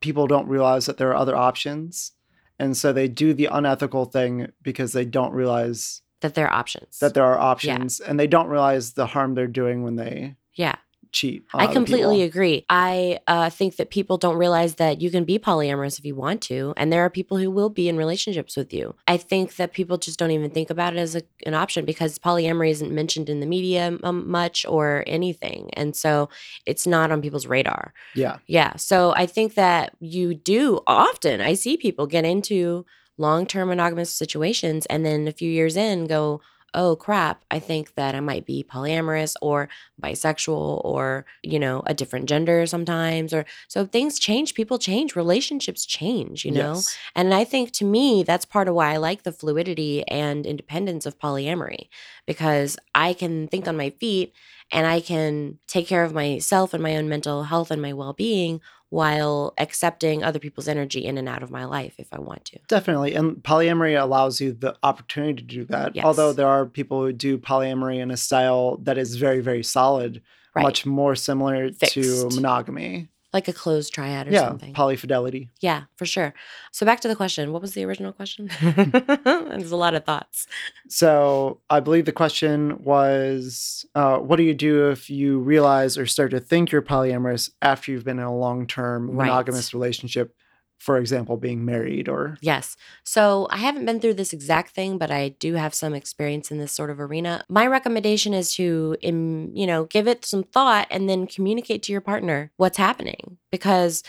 people 0.00 0.26
don't 0.26 0.48
realize 0.48 0.86
that 0.86 0.96
there 0.98 1.10
are 1.10 1.16
other 1.16 1.36
options, 1.36 2.12
and 2.58 2.76
so 2.76 2.92
they 2.92 3.08
do 3.08 3.32
the 3.34 3.46
unethical 3.46 4.04
thing 4.06 4.48
because 4.62 4.92
they 4.92 5.04
don't 5.04 5.32
realize 5.32 6.02
That 6.20 6.34
there 6.34 6.46
are 6.48 6.52
options. 6.52 6.98
that 6.98 7.14
there 7.14 7.24
are 7.24 7.38
options, 7.38 8.00
and 8.00 8.18
they 8.18 8.26
don't 8.26 8.48
realize 8.48 8.92
the 8.94 9.06
harm 9.06 9.34
they're 9.34 9.46
doing 9.46 9.82
when 9.84 9.96
they 9.96 10.36
yeah. 10.54 10.76
Cheat. 11.14 11.44
I 11.54 11.66
completely 11.66 12.22
agree. 12.22 12.66
I 12.68 13.20
uh, 13.26 13.48
think 13.48 13.76
that 13.76 13.90
people 13.90 14.18
don't 14.18 14.36
realize 14.36 14.74
that 14.74 15.00
you 15.00 15.10
can 15.10 15.24
be 15.24 15.38
polyamorous 15.38 15.98
if 15.98 16.04
you 16.04 16.14
want 16.14 16.42
to, 16.42 16.74
and 16.76 16.92
there 16.92 17.02
are 17.02 17.08
people 17.08 17.38
who 17.38 17.50
will 17.50 17.70
be 17.70 17.88
in 17.88 17.96
relationships 17.96 18.56
with 18.56 18.74
you. 18.74 18.94
I 19.06 19.16
think 19.16 19.56
that 19.56 19.72
people 19.72 19.96
just 19.96 20.18
don't 20.18 20.32
even 20.32 20.50
think 20.50 20.68
about 20.68 20.94
it 20.94 20.98
as 20.98 21.14
a, 21.14 21.22
an 21.46 21.54
option 21.54 21.84
because 21.84 22.18
polyamory 22.18 22.70
isn't 22.70 22.92
mentioned 22.92 23.30
in 23.30 23.40
the 23.40 23.46
media 23.46 23.96
um, 24.02 24.28
much 24.30 24.66
or 24.66 25.04
anything, 25.06 25.70
and 25.74 25.96
so 25.96 26.28
it's 26.66 26.86
not 26.86 27.10
on 27.10 27.22
people's 27.22 27.46
radar. 27.46 27.94
Yeah, 28.14 28.38
Yeah, 28.46 28.76
so 28.76 29.14
I 29.16 29.26
think 29.26 29.54
that 29.54 29.94
you 30.00 30.34
do 30.34 30.80
often. 30.86 31.40
I 31.40 31.54
see 31.54 31.76
people 31.76 32.06
get 32.06 32.24
into 32.24 32.84
long-term 33.16 33.68
monogamous 33.68 34.10
situations, 34.10 34.86
and 34.86 35.06
then 35.06 35.28
a 35.28 35.32
few 35.32 35.50
years 35.50 35.76
in, 35.76 36.06
go. 36.06 36.40
Oh 36.76 36.96
crap, 36.96 37.44
I 37.52 37.60
think 37.60 37.94
that 37.94 38.16
I 38.16 38.20
might 38.20 38.44
be 38.44 38.64
polyamorous 38.68 39.36
or 39.40 39.68
bisexual 40.02 40.84
or, 40.84 41.24
you 41.40 41.60
know, 41.60 41.84
a 41.86 41.94
different 41.94 42.28
gender 42.28 42.66
sometimes. 42.66 43.32
Or 43.32 43.44
so 43.68 43.86
things 43.86 44.18
change, 44.18 44.54
people 44.54 44.78
change, 44.78 45.14
relationships 45.14 45.86
change, 45.86 46.44
you 46.44 46.50
know? 46.50 46.74
Yes. 46.74 46.98
And 47.14 47.32
I 47.32 47.44
think 47.44 47.70
to 47.74 47.84
me, 47.84 48.24
that's 48.24 48.44
part 48.44 48.66
of 48.66 48.74
why 48.74 48.92
I 48.92 48.96
like 48.96 49.22
the 49.22 49.30
fluidity 49.30 50.02
and 50.08 50.44
independence 50.44 51.06
of 51.06 51.16
polyamory 51.20 51.88
because 52.26 52.76
I 52.92 53.12
can 53.12 53.46
think 53.46 53.68
on 53.68 53.76
my 53.76 53.90
feet 53.90 54.32
and 54.74 54.86
I 54.86 55.00
can 55.00 55.58
take 55.68 55.86
care 55.86 56.04
of 56.04 56.12
myself 56.12 56.74
and 56.74 56.82
my 56.82 56.96
own 56.96 57.08
mental 57.08 57.44
health 57.44 57.70
and 57.70 57.80
my 57.80 57.92
well 57.94 58.12
being 58.12 58.60
while 58.90 59.54
accepting 59.56 60.22
other 60.22 60.38
people's 60.38 60.68
energy 60.68 61.04
in 61.04 61.16
and 61.16 61.28
out 61.28 61.42
of 61.42 61.50
my 61.50 61.64
life 61.64 61.94
if 61.98 62.08
I 62.12 62.20
want 62.20 62.44
to. 62.46 62.58
Definitely. 62.68 63.14
And 63.14 63.36
polyamory 63.36 64.00
allows 64.00 64.40
you 64.40 64.52
the 64.52 64.76
opportunity 64.82 65.34
to 65.34 65.42
do 65.42 65.64
that. 65.66 65.96
Yes. 65.96 66.04
Although 66.04 66.32
there 66.32 66.46
are 66.48 66.66
people 66.66 67.02
who 67.02 67.12
do 67.12 67.38
polyamory 67.38 67.98
in 67.98 68.10
a 68.10 68.16
style 68.16 68.76
that 68.82 68.98
is 68.98 69.16
very, 69.16 69.40
very 69.40 69.62
solid, 69.64 70.22
Right. 70.54 70.62
much 70.62 70.86
more 70.86 71.16
similar 71.16 71.70
to 71.70 72.28
monogamy. 72.34 73.08
Like 73.34 73.48
a 73.48 73.52
closed 73.52 73.92
triad 73.92 74.28
or 74.28 74.30
yeah, 74.30 74.48
something. 74.48 74.72
polyfidelity. 74.72 75.48
yeah, 75.60 75.82
for 75.96 76.06
sure. 76.06 76.32
So 76.72 76.86
back 76.86 77.00
to 77.00 77.08
the 77.08 77.16
question. 77.16 77.52
What 77.52 77.60
was 77.60 77.74
the 77.74 77.84
original 77.84 78.12
question? 78.12 78.48
There's 78.62 79.72
a 79.72 79.76
lot 79.76 79.94
of 79.94 80.04
thoughts. 80.04 80.46
So 80.88 81.60
I 81.68 81.80
believe 81.80 82.04
the 82.06 82.12
question 82.12 82.82
was 82.82 83.84
uh, 83.94 84.18
what 84.18 84.36
do 84.36 84.42
you 84.44 84.54
do 84.54 84.88
if 84.90 85.10
you 85.10 85.40
realize 85.40 85.98
or 85.98 86.06
start 86.06 86.30
to 86.30 86.40
think 86.40 86.70
you're 86.72 86.80
polyamorous 86.82 87.50
after 87.60 87.90
you've 87.92 88.04
been 88.04 88.18
in 88.18 88.24
a 88.24 88.34
long 88.34 88.66
term 88.66 89.10
Right. 89.10 89.26
monogamous 89.26 89.74
relationship? 89.74 90.34
For 90.78 90.98
example, 90.98 91.36
being 91.38 91.64
married 91.64 92.08
or 92.08 92.36
Yes. 92.42 92.76
So 93.04 93.46
I 93.50 93.56
haven't 93.56 93.86
been 93.86 94.00
through 94.00 94.14
this 94.14 94.32
exact 94.34 94.74
thing, 94.74 94.98
but 94.98 95.10
I 95.10 95.30
do 95.30 95.54
have 95.54 95.72
some 95.72 95.94
experience 95.94 96.50
in 96.50 96.58
this 96.58 96.72
sort 96.72 96.90
of 96.90 97.00
arena. 97.00 97.44
My 97.48 97.66
recommendation 97.66 98.34
is 98.34 98.54
to, 98.56 98.96
you 99.00 99.66
know, 99.66 99.84
give 99.84 100.06
it 100.06 100.24
some 100.26 100.42
thought 100.42 100.86
and 100.90 101.08
then 101.08 101.26
communicate 101.26 101.82
to 101.84 101.92
your 101.92 102.02
partner 102.02 102.52
what's 102.56 102.76
happening 102.76 103.38
because, 103.50 104.02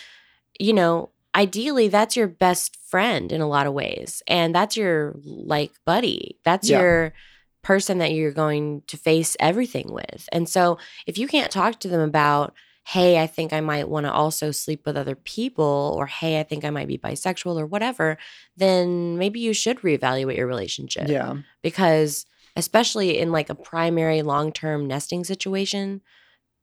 you 0.60 0.74
know, 0.74 1.12
ideally 1.36 1.88
that's 1.88 2.16
your 2.16 2.28
best 2.28 2.78
friend 2.88 3.32
in 3.32 3.42
a 3.42 3.48
lot 3.48 3.68
of 3.68 3.74
ways 3.74 4.22
and 4.28 4.54
that's 4.56 4.76
your 4.76 5.16
like 5.24 5.72
buddy. 5.86 6.40
That's 6.44 6.70
Yeah. 6.70 6.80
your 6.82 7.14
person 7.62 7.98
that 7.98 8.12
you're 8.12 8.32
going 8.32 8.84
to 8.88 8.96
face 8.98 9.36
everything 9.40 9.88
with. 9.92 10.28
And 10.32 10.48
so 10.48 10.78
if 11.08 11.18
you 11.18 11.28
can't 11.28 11.52
talk 11.52 11.80
to 11.80 11.88
them 11.88 12.02
about 12.02 12.54
hey, 12.86 13.20
I 13.20 13.26
think 13.26 13.52
I 13.52 13.62
might 13.62 13.90
want 13.90 14.06
to 14.06 14.14
also 14.14 14.52
sleep 14.52 14.86
with 14.86 14.96
other 14.96 15.16
people, 15.16 15.96
or 15.98 16.06
hey, 16.06 16.40
I 16.40 16.44
think 16.44 16.64
I 16.64 16.70
might 16.70 16.88
be 16.88 17.00
bisexual, 17.00 17.60
or 17.60 17.66
whatever, 17.66 18.18
then 18.56 19.18
maybe 19.18 19.40
you 19.40 19.54
should 19.54 19.80
reevaluate 19.80 20.38
your 20.38 20.46
relationship. 20.46 21.08
yeah. 21.08 21.36
Because, 21.64 22.28
especially 22.56 23.18
in 23.18 23.32
like 23.32 23.50
a 23.50 23.56
primary 23.56 24.22
long 24.22 24.52
term 24.52 24.88
nesting 24.88 25.24
situation, 25.24 26.02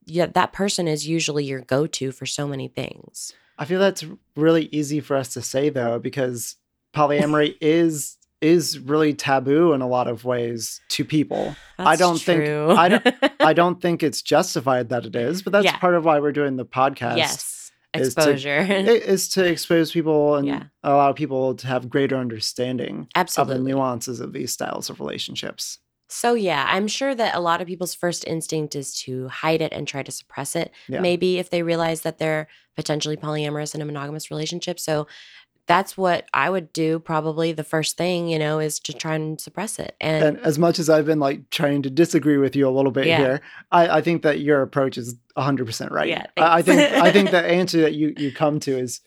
yeah, 0.07 0.27
that 0.27 0.53
person 0.53 0.87
is 0.87 1.09
usually 1.09 1.45
your 1.45 1.61
go 1.61 1.89
to 1.89 2.13
for 2.13 2.25
so 2.25 2.47
many 2.47 2.69
things. 2.69 3.35
I 3.59 3.65
feel 3.65 3.81
that's 3.81 4.05
really 4.37 4.67
easy 4.67 5.01
for 5.01 5.17
us 5.17 5.33
to 5.35 5.43
say 5.43 5.71
though, 5.71 5.99
because 5.99 6.55
polyamory 6.95 7.57
is 7.61 8.17
is 8.43 8.79
really 8.79 9.15
taboo 9.15 9.73
in 9.73 9.81
a 9.83 9.89
lot 9.89 10.09
of 10.09 10.25
ways 10.25 10.81
to 10.89 11.05
people. 11.05 11.55
I 11.79 11.97
don't 11.97 12.21
think- 12.21 12.49
I 12.49 12.89
don't- 12.89 13.15
I 13.41 13.53
don't 13.53 13.81
think 13.81 14.03
it's 14.03 14.21
justified 14.23 14.89
that 14.91 15.05
it 15.07 15.17
is, 15.17 15.43
but 15.43 15.53
that's 15.53 15.65
Yeah. 15.65 15.79
part 15.79 15.95
of 15.95 16.05
why 16.05 16.19
we're 16.21 16.33
doing 16.33 16.57
the 16.57 16.65
podcast. 16.67 17.17
yes. 17.17 17.71
is 17.95 18.15
to, 18.15 18.21
Exposure. 18.23 18.59
is 18.61 19.29
to 19.31 19.45
expose 19.45 19.93
people 19.93 20.37
and 20.37 20.47
Yeah. 20.47 20.63
allow 20.83 21.13
people 21.13 21.55
to 21.57 21.67
have 21.67 21.91
greater 21.91 22.17
understanding 22.17 23.07
of 23.15 23.49
the 23.49 23.59
nuances 23.59 24.19
of 24.21 24.33
these 24.33 24.51
styles 24.51 24.89
of 24.89 24.99
relationships. 24.99 25.79
So 26.09 26.33
yeah, 26.35 26.67
I'm 26.71 26.89
sure 26.89 27.15
that 27.15 27.35
a 27.35 27.41
lot 27.41 27.61
of 27.61 27.67
people's 27.67 27.95
first 27.95 28.27
instinct 28.27 28.75
is 28.75 28.95
to 29.03 29.29
hide 29.29 29.61
it 29.61 29.73
and 29.75 29.87
try 29.87 30.03
to 30.03 30.11
suppress 30.13 30.57
it. 30.57 30.71
Yeah. 30.89 31.01
Maybe 31.01 31.39
if 31.39 31.51
they 31.51 31.63
realize 31.63 32.01
that 32.03 32.19
they're 32.19 32.49
potentially 32.77 33.17
polyamorous 33.19 33.75
in 33.75 33.83
a 33.83 33.85
monogamous 33.85 34.31
relationship. 34.31 34.81
So 34.81 35.07
that's 35.67 35.97
what 35.97 36.27
I 36.35 36.51
would 36.51 36.73
do 36.73 36.99
probably 36.99 37.53
the 37.53 37.63
first 37.65 37.97
thing, 37.97 38.29
you 38.29 38.39
know, 38.39 38.59
is 38.59 38.81
to 38.81 38.93
try 38.93 39.15
and 39.15 39.41
suppress 39.41 39.79
it. 39.79 39.95
And, 40.01 40.25
And 40.25 40.39
as 40.41 40.59
much 40.59 40.79
as 40.79 40.91
I've 40.91 41.07
been 41.07 41.21
like 41.21 41.51
trying 41.51 41.83
to 41.83 41.91
disagree 41.91 42.37
with 42.37 42.57
you 42.57 42.69
a 42.69 42.71
little 42.71 42.91
bit 42.91 43.07
Yeah. 43.07 43.19
here, 43.19 43.41
I, 43.71 43.99
I 43.99 44.01
think 44.03 44.23
that 44.23 44.41
your 44.41 44.63
approach 44.63 44.99
is 44.99 45.15
100% 45.37 45.91
right. 45.91 46.09
Yeah, 46.09 46.27
I, 46.37 46.59
I 46.59 46.63
think. 46.63 46.81
I 46.81 47.13
think 47.13 47.31
the 47.31 47.41
answer 47.45 47.81
that 47.83 47.95
you 47.95 48.13
you 48.17 48.33
come 48.33 48.59
to 48.61 48.77
is 48.77 49.01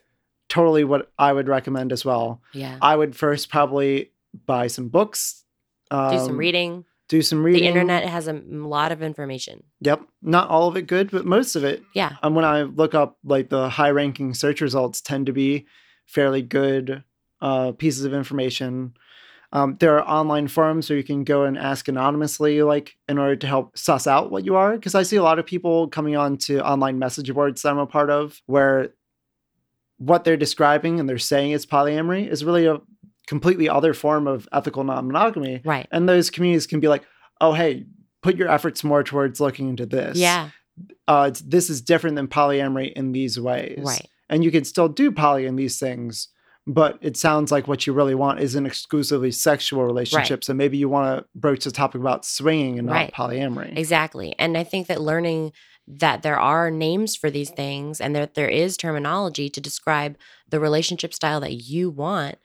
totally 0.49 0.83
what 0.83 1.11
I 1.19 1.33
would 1.33 1.47
recommend 1.47 1.91
as 1.91 2.05
well. 2.05 2.41
yeah, 2.53 2.77
I 2.81 2.95
would 2.95 3.15
first 3.15 3.49
probably 3.49 4.11
buy 4.45 4.67
some 4.67 4.87
books, 4.89 5.43
um, 5.91 6.11
do 6.17 6.25
some 6.25 6.37
reading. 6.37 6.85
do 7.09 7.21
some 7.21 7.43
reading. 7.43 7.63
The 7.63 7.67
internet 7.67 8.05
has 8.07 8.27
a 8.27 8.33
lot 8.33 8.91
of 8.91 9.01
information. 9.03 9.63
Yep, 9.81 10.01
not 10.21 10.49
all 10.49 10.67
of 10.67 10.77
it 10.77 10.87
good, 10.87 11.11
but 11.11 11.25
most 11.25 11.55
of 11.55 11.63
it. 11.63 11.83
Yeah. 11.93 12.13
And 12.23 12.35
when 12.35 12.45
I 12.45 12.63
look 12.63 12.93
up, 12.95 13.17
like 13.23 13.49
the 13.49 13.69
high-ranking 13.69 14.33
search 14.35 14.61
results 14.61 15.01
tend 15.01 15.25
to 15.27 15.33
be 15.33 15.65
fairly 16.05 16.41
good 16.41 17.03
uh, 17.41 17.71
pieces 17.73 18.05
of 18.05 18.13
information. 18.13 18.93
Um, 19.53 19.77
there 19.79 19.97
are 19.97 20.07
online 20.07 20.47
forums 20.47 20.89
where 20.89 20.97
you 20.97 21.03
can 21.03 21.23
go 21.23 21.43
and 21.43 21.57
ask 21.57 21.87
anonymously, 21.87 22.61
like 22.63 22.97
in 23.07 23.17
order 23.17 23.35
to 23.37 23.47
help 23.47 23.77
suss 23.77 24.05
out 24.05 24.31
what 24.31 24.43
you 24.43 24.55
are. 24.55 24.73
Because 24.73 24.95
I 24.95 25.03
see 25.03 25.15
a 25.15 25.23
lot 25.23 25.39
of 25.39 25.45
people 25.45 25.87
coming 25.87 26.17
on 26.17 26.37
to 26.39 26.65
online 26.65 26.99
message 26.99 27.33
boards 27.33 27.61
that 27.61 27.69
I'm 27.69 27.77
a 27.77 27.85
part 27.85 28.09
of, 28.09 28.41
where 28.47 28.89
what 29.97 30.25
they're 30.25 30.35
describing 30.35 30.99
and 30.99 31.07
they're 31.07 31.17
saying 31.17 31.51
is 31.51 31.65
polyamory 31.65 32.27
is 32.27 32.43
really 32.43 32.65
a 32.65 32.81
completely 33.27 33.69
other 33.69 33.93
form 33.93 34.27
of 34.27 34.47
ethical 34.51 34.83
non-monogamy. 34.83 35.61
Right. 35.63 35.87
And 35.89 36.09
those 36.09 36.29
communities 36.29 36.67
can 36.67 36.81
be 36.81 36.89
like, 36.89 37.03
oh, 37.39 37.53
hey, 37.53 37.85
put 38.21 38.35
your 38.35 38.49
efforts 38.49 38.83
more 38.83 39.03
towards 39.03 39.39
looking 39.39 39.69
into 39.69 39.85
this. 39.85 40.17
Yeah. 40.17 40.49
Uh, 41.07 41.27
it's, 41.29 41.39
this 41.41 41.69
is 41.69 41.81
different 41.81 42.17
than 42.17 42.27
polyamory 42.27 42.91
in 42.91 43.13
these 43.13 43.39
ways. 43.39 43.79
Right. 43.81 44.05
And 44.29 44.43
you 44.43 44.51
can 44.51 44.63
still 44.63 44.87
do 44.89 45.11
poly 45.11 45.45
in 45.45 45.55
these 45.55 45.77
things, 45.79 46.29
but 46.65 46.97
it 47.01 47.15
sounds 47.15 47.51
like 47.51 47.67
what 47.67 47.85
you 47.85 47.93
really 47.93 48.15
want 48.15 48.39
isn't 48.39 48.65
exclusively 48.65 49.31
sexual 49.31 49.83
relationships. 49.85 50.49
And 50.49 50.57
maybe 50.57 50.77
you 50.77 50.89
want 50.89 51.19
to 51.19 51.25
broach 51.35 51.63
the 51.63 51.71
topic 51.71 52.01
about 52.01 52.25
swinging 52.25 52.79
and 52.79 52.87
not 52.87 52.93
Right. 52.93 53.13
polyamory. 53.13 53.77
Exactly. 53.77 54.33
And 54.39 54.57
I 54.57 54.63
think 54.63 54.87
that 54.87 55.01
learning 55.01 55.51
that 55.87 56.23
there 56.23 56.39
are 56.39 56.71
names 56.71 57.15
for 57.15 57.29
these 57.29 57.51
things 57.51 58.01
and 58.01 58.15
that 58.15 58.33
there 58.33 58.49
is 58.49 58.75
terminology 58.77 59.49
to 59.51 59.61
describe 59.61 60.17
the 60.49 60.59
relationship 60.59 61.13
style 61.13 61.39
that 61.41 61.53
you 61.53 61.91
want 61.91 62.37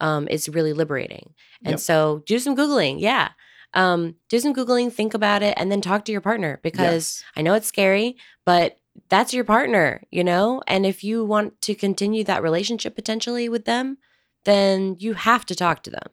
um, 0.00 0.26
is 0.28 0.48
really 0.48 0.72
liberating. 0.72 1.34
And 1.62 1.72
Yep. 1.72 1.80
so 1.80 2.22
do 2.26 2.38
some 2.38 2.56
Googling. 2.56 2.96
Yeah. 3.00 3.30
Um, 3.74 4.14
do 4.30 4.38
some 4.40 4.54
Googling, 4.54 4.90
think 4.90 5.12
about 5.12 5.42
it, 5.42 5.52
and 5.58 5.70
then 5.70 5.82
talk 5.82 6.06
to 6.06 6.12
your 6.12 6.20
partner 6.22 6.60
because 6.62 7.20
Yes. 7.20 7.24
I 7.36 7.42
know 7.42 7.52
it's 7.54 7.66
scary, 7.66 8.16
but 8.46 8.78
that's 9.08 9.32
your 9.34 9.44
partner, 9.44 10.02
you 10.10 10.24
know? 10.24 10.62
And 10.66 10.84
if 10.86 11.04
you 11.04 11.24
want 11.24 11.60
to 11.62 11.74
continue 11.74 12.24
that 12.24 12.42
relationship 12.42 12.94
potentially 12.94 13.48
with 13.48 13.64
them, 13.64 13.98
then 14.44 14.96
you 14.98 15.14
have 15.14 15.44
to 15.46 15.54
talk 15.54 15.82
to 15.84 15.90
them. 15.90 16.08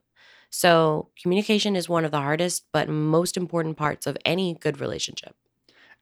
So, 0.49 1.09
communication 1.21 1.75
is 1.75 1.89
one 1.89 2.05
of 2.05 2.11
the 2.11 2.19
hardest 2.19 2.65
but 2.71 2.87
most 2.87 3.37
important 3.37 3.75
parts 3.75 4.05
of 4.05 4.17
any 4.23 4.55
good 4.59 4.79
relationship. 4.79 5.35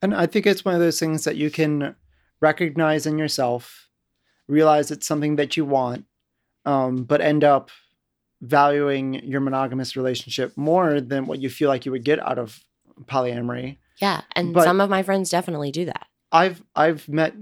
And 0.01 0.13
I 0.13 0.25
think 0.25 0.45
it's 0.45 0.65
one 0.65 0.73
of 0.73 0.81
those 0.81 0.99
things 0.99 1.23
that 1.23 1.37
you 1.37 1.49
can 1.49 1.95
recognize 2.41 3.05
in 3.05 3.17
yourself, 3.17 3.87
realize 4.47 4.91
it's 4.91 5.07
something 5.07 5.37
that 5.37 5.55
you 5.55 5.63
want, 5.63 6.05
um, 6.65 7.03
but 7.03 7.21
end 7.21 7.43
up 7.43 7.69
valuing 8.41 9.13
your 9.13 9.39
monogamous 9.39 9.95
relationship 9.95 10.57
more 10.57 10.99
than 10.99 11.27
what 11.27 11.39
you 11.39 11.49
feel 11.49 11.69
like 11.69 11.85
you 11.85 11.91
would 11.91 12.03
get 12.03 12.19
out 12.19 12.39
of 12.39 12.59
polyamory. 13.05 13.77
Yeah. 14.01 14.21
And 14.35 14.53
But- 14.53 14.63
some 14.63 14.81
of 14.81 14.89
my 14.89 15.03
friends 15.03 15.29
definitely 15.29 15.71
do 15.71 15.85
that. 15.85 16.07
I've 16.31 16.63
I've 16.75 17.07
met 17.09 17.33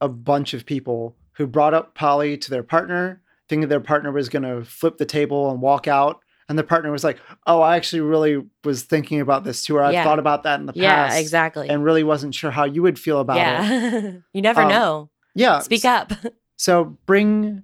a 0.00 0.08
bunch 0.08 0.54
of 0.54 0.64
people 0.66 1.16
who 1.32 1.46
brought 1.46 1.74
up 1.74 1.94
poly 1.94 2.36
to 2.38 2.50
their 2.50 2.62
partner, 2.62 3.20
thinking 3.48 3.68
their 3.68 3.80
partner 3.80 4.12
was 4.12 4.28
going 4.28 4.42
to 4.42 4.64
flip 4.64 4.98
the 4.98 5.06
table 5.06 5.50
and 5.50 5.60
walk 5.60 5.86
out, 5.88 6.20
and 6.48 6.58
the 6.58 6.64
partner 6.64 6.90
was 6.90 7.04
like, 7.04 7.18
"Oh, 7.46 7.60
I 7.60 7.76
actually 7.76 8.00
really 8.00 8.44
was 8.64 8.82
thinking 8.82 9.20
about 9.20 9.44
this 9.44 9.64
too, 9.64 9.76
or 9.76 9.82
I've 9.82 9.92
Yeah. 9.94 10.04
thought 10.04 10.18
about 10.18 10.42
that 10.44 10.60
in 10.60 10.66
the 10.66 10.72
Yeah, 10.74 11.06
past, 11.06 11.20
exactly. 11.20 11.68
and 11.68 11.82
really 11.84 12.04
wasn't 12.04 12.34
sure 12.34 12.50
how 12.50 12.64
you 12.64 12.82
would 12.82 12.98
feel 12.98 13.20
about 13.20 13.38
it." 13.38 13.42
yeah. 13.42 14.12
you 14.32 14.42
never 14.42 14.62
Um, 14.62 14.68
know. 14.68 15.10
Yeah, 15.34 15.58
Speak 15.60 15.84
up. 15.84 16.12
So 16.60 16.96
bring 17.06 17.62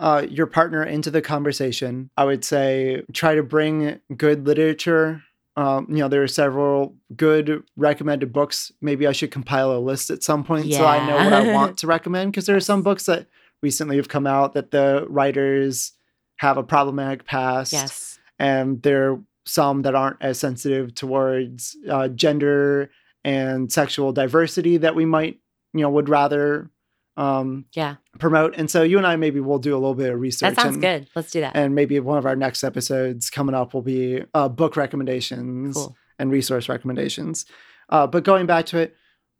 uh, 0.00 0.26
your 0.28 0.46
partner 0.46 0.82
into 0.82 1.08
the 1.10 1.22
conversation. 1.22 2.10
I 2.16 2.24
would 2.24 2.44
say 2.44 3.02
try 3.12 3.36
to 3.36 3.42
bring 3.44 4.00
good 4.16 4.44
literature. 4.44 5.22
Um, 5.58 5.86
you 5.88 5.96
know, 5.96 6.06
there 6.06 6.22
are 6.22 6.28
several 6.28 6.94
good 7.16 7.64
recommended 7.76 8.32
books. 8.32 8.70
Maybe 8.80 9.08
I 9.08 9.12
should 9.12 9.32
compile 9.32 9.72
a 9.72 9.80
list 9.80 10.08
at 10.08 10.22
some 10.22 10.44
point 10.44 10.72
so 10.72 10.86
I 10.86 11.04
know 11.04 11.16
what 11.16 11.32
I 11.32 11.52
want 11.52 11.78
to 11.78 11.88
recommend 11.88 12.30
because 12.30 12.46
there 12.46 12.54
are 12.54 12.60
some 12.72 12.82
books 12.82 13.06
that 13.06 13.26
recently 13.60 13.96
have 13.96 14.08
come 14.08 14.24
out 14.24 14.54
that 14.54 14.70
the 14.70 15.04
writers 15.08 15.94
have 16.36 16.58
a 16.58 16.62
problematic 16.62 17.24
past, 17.24 17.72
yes. 17.72 18.20
and 18.38 18.80
there 18.82 19.10
are 19.10 19.20
some 19.46 19.82
that 19.82 19.96
aren't 19.96 20.18
as 20.20 20.38
sensitive 20.38 20.94
towards 20.94 21.76
uh, 21.90 22.06
gender 22.06 22.92
and 23.24 23.72
sexual 23.72 24.12
diversity 24.12 24.76
that 24.76 24.94
we 24.94 25.06
might, 25.06 25.40
you 25.74 25.80
know, 25.80 25.90
would 25.90 26.08
rather 26.08 26.70
um, 27.18 27.66
Yeah. 27.74 27.96
promote. 28.18 28.54
And 28.56 28.70
so 28.70 28.82
you 28.82 28.96
and 28.96 29.06
I 29.06 29.16
maybe 29.16 29.40
we'll 29.40 29.58
do 29.58 29.74
a 29.74 29.80
little 29.80 29.94
bit 29.94 30.12
of 30.12 30.20
research. 30.20 30.54
That 30.54 30.62
sounds 30.62 30.76
and, 30.76 30.82
good. 30.82 31.08
Let's 31.14 31.30
do 31.30 31.40
that. 31.40 31.56
And 31.56 31.74
maybe 31.74 31.98
one 32.00 32.16
of 32.16 32.24
our 32.24 32.36
next 32.36 32.62
episodes 32.62 33.28
coming 33.28 33.54
up 33.54 33.74
will 33.74 33.82
be 33.82 34.22
uh, 34.34 34.48
book 34.48 34.76
recommendations 34.76 35.74
Cool. 35.74 35.96
and 36.18 36.30
resource 36.30 36.68
recommendations. 36.68 37.44
Uh, 37.88 38.06
but 38.06 38.22
going 38.24 38.46
back 38.46 38.66
to 38.66 38.78
it, 38.78 38.94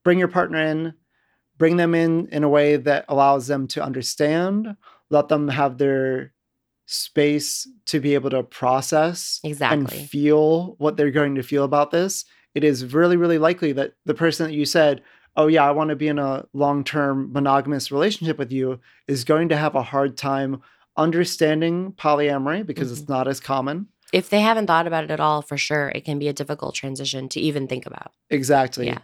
bring 0.05 0.19
your 0.19 0.29
partner 0.29 0.59
in, 0.61 0.95
bring 1.57 1.77
them 1.77 1.95
in 1.95 2.27
in 2.29 2.43
a 2.45 2.49
way 2.49 2.77
that 2.77 3.05
allows 3.09 3.47
them 3.47 3.69
to 3.69 3.83
understand, 3.83 4.77
let 5.11 5.29
them 5.29 5.49
have 5.49 5.79
their 5.79 6.33
space 6.87 7.69
to 7.85 8.01
be 8.01 8.15
able 8.15 8.31
to 8.31 8.43
process 8.43 9.41
exactly. 9.45 9.99
and 9.99 10.09
feel 10.11 10.75
what 10.79 10.97
they're 10.97 11.11
going 11.11 11.35
to 11.35 11.43
feel 11.43 11.65
about 11.65 11.91
this. 11.91 12.25
It 12.55 12.65
is 12.65 12.93
really, 12.95 13.17
really 13.17 13.39
likely 13.39 13.73
that 13.73 13.93
the 14.07 14.15
person 14.15 14.47
that 14.47 14.55
you 14.55 14.65
said, 14.65 15.03
Oh, 15.39 15.47
yeah, 15.47 15.65
I 15.65 15.71
want 15.71 15.91
to 15.91 15.97
be 15.97 16.09
in 16.09 16.19
a 16.19 16.45
long 16.53 16.83
term 16.83 17.33
monogamous 17.33 17.93
relationship 17.93 18.39
with 18.39 18.51
you, 18.53 18.81
is 19.07 19.23
going 19.25 19.49
to 19.51 19.57
have 19.57 19.77
a 19.77 19.83
hard 19.83 20.17
time 20.17 20.61
understanding 20.97 21.93
polyamory 21.97 22.67
because 22.67 22.89
Mm-hmm. 22.89 23.01
it's 23.01 23.09
not 23.09 23.29
as 23.29 23.39
common. 23.39 23.87
If 24.13 24.31
they 24.31 24.41
haven't 24.41 24.67
thought 24.67 24.87
about 24.87 25.05
it 25.05 25.11
at 25.11 25.21
all, 25.21 25.43
for 25.43 25.57
sure, 25.57 25.91
it 25.95 26.05
can 26.05 26.19
be 26.19 26.29
a 26.29 26.33
difficult 26.33 26.75
transition 26.75 27.29
to 27.31 27.41
even 27.41 27.69
think 27.69 27.87
about. 27.87 28.11
Exactly. 28.31 28.87
Yeah. 28.89 28.99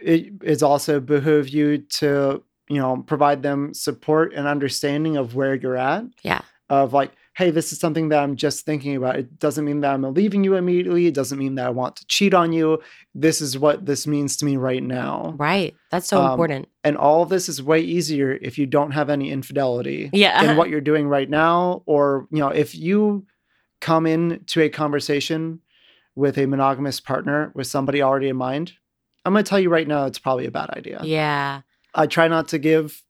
It 0.00 0.34
is 0.44 0.62
also 0.62 1.00
behoove 1.00 1.48
you 1.48 1.78
to, 1.78 2.42
you 2.68 2.78
know, 2.78 3.02
provide 3.06 3.42
them 3.42 3.74
support 3.74 4.32
and 4.34 4.46
understanding 4.46 5.16
of 5.16 5.34
where 5.34 5.54
you're 5.54 5.76
at. 5.76 6.04
Yeah. 6.22 6.42
Of 6.68 6.92
like, 6.92 7.12
hey, 7.36 7.50
this 7.50 7.70
is 7.70 7.78
something 7.78 8.08
that 8.08 8.22
I'm 8.22 8.34
just 8.34 8.64
thinking 8.64 8.96
about. 8.96 9.16
It 9.16 9.38
doesn't 9.38 9.66
mean 9.66 9.80
that 9.80 9.92
I'm 9.92 10.14
leaving 10.14 10.42
you 10.42 10.54
immediately. 10.54 11.06
It 11.06 11.12
doesn't 11.14 11.38
mean 11.38 11.54
that 11.56 11.66
I 11.66 11.70
want 11.70 11.96
to 11.96 12.06
cheat 12.06 12.32
on 12.32 12.50
you. 12.52 12.80
This 13.14 13.42
is 13.42 13.58
what 13.58 13.84
this 13.84 14.06
means 14.06 14.38
to 14.38 14.46
me 14.46 14.56
right 14.56 14.82
now. 14.82 15.34
Right. 15.36 15.74
That's 15.90 16.08
so 16.08 16.22
Um, 16.22 16.30
important. 16.30 16.68
And 16.82 16.96
all 16.96 17.22
of 17.22 17.28
this 17.28 17.50
is 17.50 17.62
way 17.62 17.80
easier 17.80 18.38
if 18.40 18.56
you 18.56 18.64
don't 18.64 18.92
have 18.92 19.10
any 19.10 19.30
infidelity 19.30 20.08
Yeah. 20.14 20.50
in 20.50 20.56
what 20.56 20.70
you're 20.70 20.80
doing 20.80 21.08
right 21.08 21.28
now. 21.28 21.82
Or, 21.84 22.26
you 22.30 22.38
know, 22.38 22.48
if 22.48 22.74
you 22.74 23.26
come 23.82 24.06
into 24.06 24.62
a 24.62 24.70
conversation 24.70 25.60
with 26.14 26.38
a 26.38 26.46
monogamous 26.46 27.00
partner 27.00 27.52
with 27.54 27.66
somebody 27.66 28.00
already 28.00 28.30
in 28.30 28.36
mind, 28.36 28.72
I'm 29.26 29.34
going 29.34 29.44
to 29.44 29.48
tell 29.48 29.60
you 29.60 29.68
right 29.68 29.86
now, 29.86 30.06
it's 30.06 30.18
probably 30.18 30.46
a 30.46 30.50
bad 30.50 30.70
idea. 30.70 31.00
yeah. 31.04 31.60
I 31.94 32.06
try 32.06 32.28
not 32.28 32.48
to 32.48 32.58
give 32.58 33.02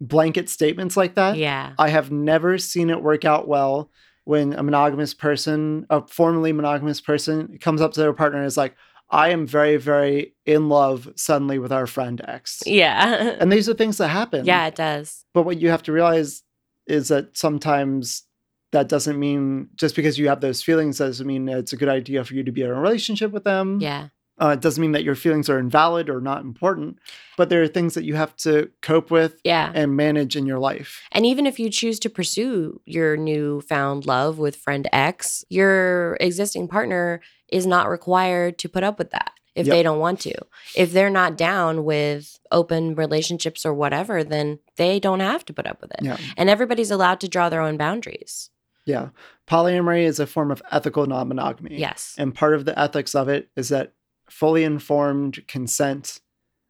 blanket 0.00 0.48
statements 0.48 0.96
like 0.96 1.14
that. 1.16 1.36
Yeah. 1.36 1.72
I 1.78 1.88
have 1.88 2.10
never 2.10 2.58
seen 2.58 2.90
it 2.90 3.02
work 3.02 3.24
out 3.24 3.48
well 3.48 3.90
when 4.24 4.52
a 4.52 4.62
monogamous 4.62 5.14
person, 5.14 5.86
a 5.90 6.06
formerly 6.06 6.52
monogamous 6.52 7.00
person, 7.00 7.58
comes 7.58 7.80
up 7.80 7.92
to 7.92 8.00
their 8.00 8.12
partner 8.12 8.38
and 8.38 8.46
is 8.46 8.56
like, 8.56 8.76
I 9.10 9.30
am 9.30 9.46
very, 9.46 9.76
very 9.78 10.34
in 10.44 10.68
love 10.68 11.08
suddenly 11.16 11.58
with 11.58 11.72
our 11.72 11.86
friend 11.86 12.20
X. 12.28 12.62
Yeah. 12.66 13.36
And 13.40 13.50
these 13.50 13.68
are 13.68 13.74
things 13.74 13.96
that 13.98 14.08
happen. 14.08 14.44
yeah, 14.44 14.66
it 14.66 14.74
does. 14.74 15.24
But 15.32 15.44
what 15.44 15.60
you 15.60 15.70
have 15.70 15.82
to 15.84 15.92
realize 15.92 16.42
is 16.86 17.08
that 17.08 17.36
sometimes 17.36 18.24
that 18.72 18.88
doesn't 18.88 19.18
mean 19.18 19.68
just 19.76 19.96
because 19.96 20.18
you 20.18 20.28
have 20.28 20.42
those 20.42 20.62
feelings 20.62 20.98
doesn't 20.98 21.26
mean 21.26 21.48
it's 21.48 21.72
a 21.72 21.76
good 21.76 21.88
idea 21.88 22.22
for 22.24 22.34
you 22.34 22.44
to 22.44 22.52
be 22.52 22.62
in 22.62 22.68
a 22.70 22.74
relationship 22.74 23.32
with 23.32 23.44
them. 23.44 23.78
Yeah. 23.80 24.08
Uh, 24.40 24.50
it 24.50 24.60
doesn't 24.60 24.80
mean 24.80 24.92
that 24.92 25.04
your 25.04 25.14
feelings 25.14 25.48
are 25.50 25.58
invalid 25.58 26.08
or 26.08 26.20
not 26.20 26.42
important, 26.42 26.98
but 27.36 27.48
there 27.48 27.62
are 27.62 27.68
things 27.68 27.94
that 27.94 28.04
you 28.04 28.14
have 28.14 28.36
to 28.36 28.70
cope 28.82 29.10
with 29.10 29.40
Yeah. 29.44 29.72
and 29.74 29.96
manage 29.96 30.36
in 30.36 30.46
your 30.46 30.58
life. 30.58 31.02
And 31.12 31.26
even 31.26 31.46
if 31.46 31.58
you 31.58 31.70
choose 31.70 31.98
to 32.00 32.10
pursue 32.10 32.80
your 32.84 33.16
newfound 33.16 34.06
love 34.06 34.38
with 34.38 34.56
friend 34.56 34.88
X, 34.92 35.44
your 35.48 36.16
existing 36.20 36.68
partner 36.68 37.20
is 37.50 37.66
not 37.66 37.88
required 37.88 38.58
to 38.58 38.68
put 38.68 38.84
up 38.84 38.98
with 38.98 39.10
that. 39.10 39.32
if 39.54 39.66
Yep. 39.66 39.74
they 39.74 39.82
don't 39.82 39.98
want 39.98 40.20
to. 40.20 40.32
If 40.76 40.92
they're 40.92 41.10
not 41.10 41.36
down 41.36 41.82
with 41.84 42.38
open 42.52 42.94
relationships 42.94 43.66
or 43.66 43.74
whatever, 43.74 44.22
then 44.22 44.60
they 44.76 45.00
don't 45.00 45.18
have 45.18 45.44
to 45.46 45.52
put 45.52 45.66
up 45.66 45.80
with 45.80 45.90
it. 45.90 45.98
Yeah. 46.02 46.16
And 46.36 46.48
everybody's 46.48 46.92
allowed 46.92 47.18
to 47.22 47.28
draw 47.28 47.48
their 47.48 47.60
own 47.60 47.76
boundaries. 47.76 48.50
Yeah. 48.86 49.08
Polyamory 49.48 50.04
is 50.04 50.20
a 50.20 50.28
form 50.28 50.52
of 50.52 50.62
ethical 50.70 51.06
non 51.06 51.26
monogamy. 51.26 51.76
Yes. 51.76 52.14
And 52.16 52.32
part 52.36 52.54
of 52.54 52.66
the 52.66 52.78
ethics 52.78 53.16
of 53.16 53.28
it 53.28 53.48
is 53.56 53.70
that 53.70 53.94
fully 54.30 54.64
informed 54.64 55.46
consent 55.48 56.20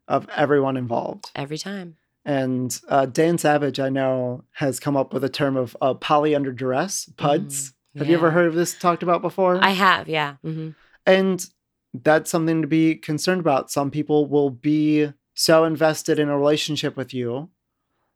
of 0.07 0.27
everyone 0.35 0.77
involved. 0.77 1.31
Every 1.35 1.57
time. 1.57 1.97
And 2.25 2.79
uh, 2.89 3.05
Dan 3.05 3.37
Savage, 3.37 3.79
I 3.79 3.89
know, 3.89 4.43
has 4.53 4.79
come 4.79 4.97
up 4.97 5.13
with 5.13 5.23
a 5.23 5.29
term 5.29 5.55
of 5.55 5.75
uh, 5.81 5.93
poly 5.93 6.35
under 6.35 6.51
duress, 6.51 7.09
PUDs. 7.17 7.73
Have 7.97 8.07
you 8.07 8.15
ever 8.15 8.31
heard 8.31 8.47
of 8.47 8.55
this 8.55 8.77
talked 8.77 9.03
about 9.03 9.21
before? 9.21 9.59
I 9.61 9.71
have, 9.71 10.07
yeah. 10.07 10.35
hmm 10.43 10.69
And 11.05 11.45
that's 11.93 12.29
something 12.29 12.61
to 12.61 12.67
be 12.67 12.95
concerned 12.95 13.39
about. 13.39 13.71
Some 13.71 13.89
people 13.89 14.27
will 14.27 14.49
be 14.49 15.11
so 15.33 15.63
invested 15.63 16.19
in 16.19 16.29
a 16.29 16.37
relationship 16.37 16.95
with 16.95 17.13
you 17.13 17.49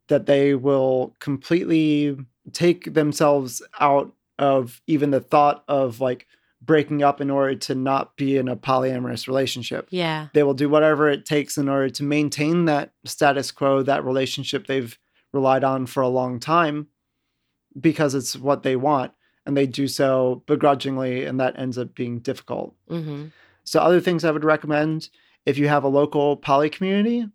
that 0.10 0.26
they 0.26 0.54
will 0.54 1.16
completely 1.20 2.18
take 2.52 2.94
themselves 2.94 3.62
out 3.80 4.14
of 4.38 4.82
even 4.88 5.12
the 5.12 5.22
thought 5.22 5.64
of 5.68 6.02
like 6.02 6.28
breaking 6.66 7.04
up 7.04 7.20
in 7.20 7.30
order 7.30 7.56
to 7.56 7.76
not 7.76 8.16
be 8.16 8.38
in 8.38 8.48
a 8.48 8.56
polyamorous 8.56 9.28
relationship. 9.28 9.88
Yeah. 9.90 10.28
They 10.34 10.44
will 10.44 10.54
do 10.54 10.70
whatever 10.70 11.10
it 11.10 11.26
takes 11.26 11.58
in 11.58 11.68
order 11.68 11.90
to 11.90 12.04
maintain 12.04 12.66
that 12.66 12.94
status 13.06 13.52
quo, 13.52 13.84
that 13.84 14.06
relationship 14.06 14.68
they've 14.68 14.98
relied 15.34 15.64
on 15.64 15.86
for 15.86 16.02
a 16.02 16.08
long 16.08 16.40
time 16.40 16.88
because 17.80 18.16
it's 18.16 18.36
what 18.36 18.64
they 18.64 18.76
want. 18.76 19.12
And 19.46 19.58
they 19.58 19.68
do 19.68 19.90
so 19.90 20.42
begrudgingly, 20.46 21.26
and 21.26 21.38
that 21.42 21.60
ends 21.60 21.78
up 21.78 21.94
being 21.96 22.20
difficult. 22.20 22.76
hmm 22.88 23.26
So, 23.66 23.82
other 23.82 24.00
things 24.00 24.24
I 24.24 24.32
would 24.32 24.46
recommend 24.46 25.10
if 25.46 25.58
you 25.58 25.68
have 25.68 25.84
a 25.84 25.90
local 25.90 26.38
poly 26.38 26.70
community, 26.70 27.28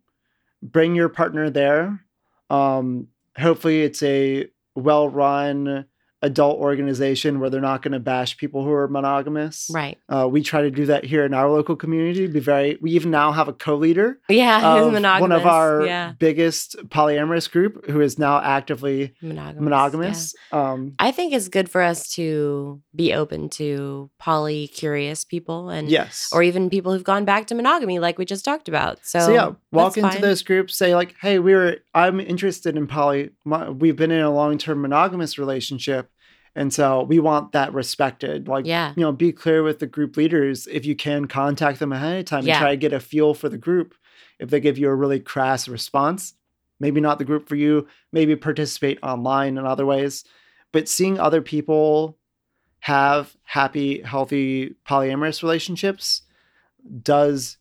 bring 0.63 0.95
your 0.95 1.09
partner 1.09 1.51
there. 1.51 2.03
Um, 2.49 3.09
hopefully, 3.37 3.83
it's 3.83 4.01
a 4.01 4.47
well 4.73 5.07
run 5.07 5.85
adult 6.21 6.59
organization 6.59 7.39
where 7.39 7.49
they're 7.49 7.61
not 7.61 7.81
going 7.81 7.93
to 7.93 7.99
bash 7.99 8.37
people 8.37 8.63
who 8.63 8.71
are 8.71 8.87
monogamous. 8.87 9.69
Right. 9.73 9.97
Uh, 10.09 10.27
we 10.29 10.41
try 10.43 10.61
to 10.63 10.71
do 10.71 10.85
that 10.87 11.05
here 11.05 11.23
in 11.25 11.33
our 11.33 11.49
local 11.49 11.75
community. 11.75 12.27
Be 12.27 12.39
very. 12.39 12.77
We 12.81 12.91
even 12.91 13.09
now 13.11 13.31
have 13.31 13.47
a 13.47 13.53
co-leader 13.53 14.19
Yeah. 14.27 14.59
who's 14.83 14.91
monogamous. 14.91 15.21
one 15.21 15.31
of 15.31 15.45
our 15.45 15.85
yeah. 15.85 16.13
biggest 16.19 16.75
polyamorous 16.89 17.49
group 17.49 17.89
who 17.89 18.01
is 18.01 18.19
now 18.19 18.39
actively 18.41 19.13
monogamous. 19.21 20.33
yeah. 20.51 20.71
Um, 20.71 20.95
I 20.99 21.11
think 21.11 21.33
it's 21.33 21.47
good 21.47 21.69
for 21.69 21.81
us 21.81 22.09
to 22.15 22.81
be 22.95 23.13
open 23.13 23.49
to 23.49 24.09
poly 24.19 24.67
curious 24.67 25.23
people 25.23 25.69
and 25.69 25.89
yes. 25.89 26.29
or 26.31 26.43
even 26.43 26.69
people 26.69 26.91
who've 26.93 27.03
gone 27.03 27.25
back 27.25 27.47
to 27.47 27.55
monogamy 27.55 27.99
like 27.99 28.17
we 28.17 28.25
just 28.25 28.45
talked 28.45 28.67
about. 28.67 28.99
So, 29.03 29.19
So, 29.19 29.33
yeah, 29.33 29.51
walk 29.71 29.97
into 29.97 30.09
fine. 30.09 30.21
those 30.21 30.43
groups, 30.43 30.77
say 30.77 30.95
like, 30.95 31.15
"Hey, 31.21 31.39
we 31.39 31.53
were. 31.53 31.77
I'm 31.93 32.19
interested 32.19 32.75
in 32.75 32.87
poly. 32.87 33.31
mo- 33.45 33.71
We've 33.71 33.95
been 33.95 34.11
in 34.11 34.21
a 34.21 34.31
long 34.33 34.57
term 34.57 34.81
monogamous 34.81 35.37
relationship, 35.37 36.08
and 36.55 36.73
so 36.73 37.03
we 37.03 37.19
want 37.19 37.51
that 37.53 37.73
respected. 37.73 38.47
Like, 38.47 38.65
Yeah. 38.65 38.93
you 38.95 39.01
know, 39.01 39.11
be 39.11 39.31
clear 39.31 39.63
with 39.63 39.79
the 39.79 39.87
group 39.87 40.17
leaders 40.17 40.67
if 40.67 40.85
you 40.85 40.95
can 40.95 41.27
contact 41.27 41.79
them 41.79 41.93
ahead 41.93 42.19
of 42.19 42.25
time 42.25 42.45
Yeah. 42.45 42.55
and 42.55 42.61
try 42.61 42.71
to 42.71 42.77
get 42.77 42.93
a 42.93 42.99
feel 42.99 43.33
for 43.33 43.49
the 43.49 43.57
group. 43.57 43.93
If 44.39 44.49
they 44.49 44.59
give 44.59 44.77
you 44.77 44.89
a 44.89 44.95
really 44.95 45.19
crass 45.19 45.67
response, 45.67 46.33
maybe 46.79 47.01
not 47.01 47.19
the 47.19 47.25
group 47.25 47.47
for 47.47 47.55
you. 47.55 47.87
Maybe 48.11 48.35
participate 48.35 48.97
online 49.03 49.57
in 49.57 49.65
other 49.65 49.85
ways, 49.85 50.23
but 50.71 50.87
seeing 50.89 51.19
other 51.19 51.41
people 51.41 52.17
have 52.81 53.35
happy, 53.43 54.01
healthy 54.01 54.75
polyamorous 54.87 55.43
relationships 55.43 56.21
does 57.03 57.57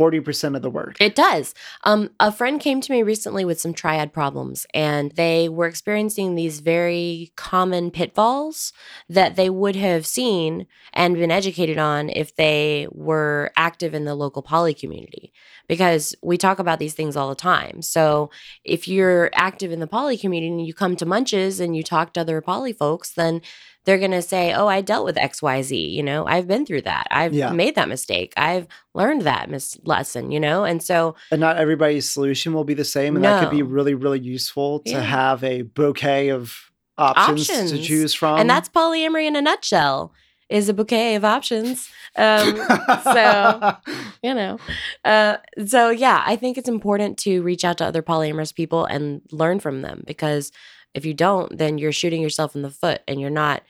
40% 0.00 0.56
of 0.56 0.62
the 0.62 0.70
work. 0.70 0.96
It 0.98 1.14
does. 1.14 1.54
Um, 1.84 2.10
a 2.18 2.32
friend 2.32 2.58
came 2.58 2.80
to 2.80 2.92
me 2.92 3.02
recently 3.02 3.44
with 3.44 3.60
some 3.60 3.74
triad 3.74 4.14
problems, 4.14 4.66
and 4.72 5.12
they 5.12 5.48
were 5.48 5.66
experiencing 5.66 6.34
these 6.34 6.60
very 6.60 7.32
common 7.36 7.90
pitfalls 7.90 8.72
that 9.10 9.36
they 9.36 9.50
would 9.50 9.76
have 9.76 10.06
seen 10.06 10.66
and 10.94 11.16
been 11.16 11.30
educated 11.30 11.76
on 11.76 12.08
if 12.08 12.34
they 12.36 12.88
were 12.92 13.52
active 13.56 13.92
in 13.92 14.06
the 14.06 14.14
local 14.14 14.42
poly 14.42 14.72
community. 14.72 15.34
Because 15.68 16.16
we 16.22 16.36
talk 16.36 16.58
about 16.58 16.78
these 16.78 16.94
things 16.94 17.14
all 17.14 17.28
the 17.28 17.34
time. 17.34 17.82
So 17.82 18.30
if 18.64 18.88
you're 18.88 19.30
active 19.34 19.70
in 19.70 19.80
the 19.80 19.86
poly 19.86 20.16
community 20.16 20.50
and 20.50 20.66
you 20.66 20.74
come 20.74 20.96
to 20.96 21.06
munches 21.06 21.60
and 21.60 21.76
you 21.76 21.82
talk 21.84 22.14
to 22.14 22.22
other 22.22 22.40
poly 22.40 22.72
folks, 22.72 23.12
then 23.12 23.40
they're 23.86 23.98
going 23.98 24.10
to 24.10 24.22
say, 24.22 24.52
Oh, 24.52 24.66
I 24.68 24.80
dealt 24.82 25.04
with 25.06 25.16
XYZ. 25.16 25.90
You 25.92 26.02
know, 26.02 26.26
I've 26.26 26.46
been 26.46 26.66
through 26.66 26.82
that. 26.82 27.06
I've 27.10 27.32
Yeah. 27.32 27.50
made 27.52 27.74
that 27.76 27.88
mistake. 27.88 28.32
I've 28.36 28.66
learned 28.94 29.22
that 29.22 29.48
mis- 29.50 29.78
lesson, 29.84 30.30
you 30.30 30.38
know? 30.40 30.64
And 30.64 30.82
so, 30.82 31.14
And 31.30 31.40
not 31.40 31.56
everybody's 31.56 32.08
solution 32.10 32.52
will 32.52 32.64
be 32.64 32.74
the 32.74 32.84
same. 32.84 33.16
And 33.16 33.24
that 33.24 33.40
could 33.40 33.50
be 33.50 33.62
really, 33.62 33.94
really 33.94 34.20
useful 34.20 34.80
to 34.80 34.90
Yeah. 34.90 35.00
have 35.00 35.42
a 35.44 35.62
bouquet 35.62 36.28
of 36.28 36.70
options, 36.98 37.46
to 37.48 37.78
choose 37.82 38.12
from. 38.12 38.38
and 38.38 38.50
that's 38.50 38.68
polyamory 38.68 39.26
in 39.26 39.34
a 39.34 39.40
nutshell 39.40 40.12
is 40.50 40.68
a 40.68 40.74
bouquet 40.74 41.14
of 41.14 41.24
options. 41.24 41.88
Um, 42.16 42.56
so, 43.04 43.76
you 44.22 44.34
know, 44.34 44.58
uh, 45.04 45.36
so 45.66 45.90
yeah, 45.90 46.22
I 46.26 46.36
think 46.36 46.58
it's 46.58 46.68
important 46.68 47.18
to 47.18 47.40
reach 47.42 47.64
out 47.64 47.78
to 47.78 47.84
other 47.86 48.02
polyamorous 48.02 48.54
people 48.54 48.84
and 48.84 49.22
learn 49.30 49.60
from 49.60 49.82
them 49.82 50.02
because 50.06 50.50
if 50.94 51.04
you 51.04 51.14
don't, 51.14 51.56
then 51.56 51.78
you're 51.78 51.92
shooting 51.92 52.22
yourself 52.22 52.54
in 52.54 52.62
the 52.62 52.70
foot 52.70 53.02
and 53.06 53.20
you're 53.20 53.30
not 53.30 53.62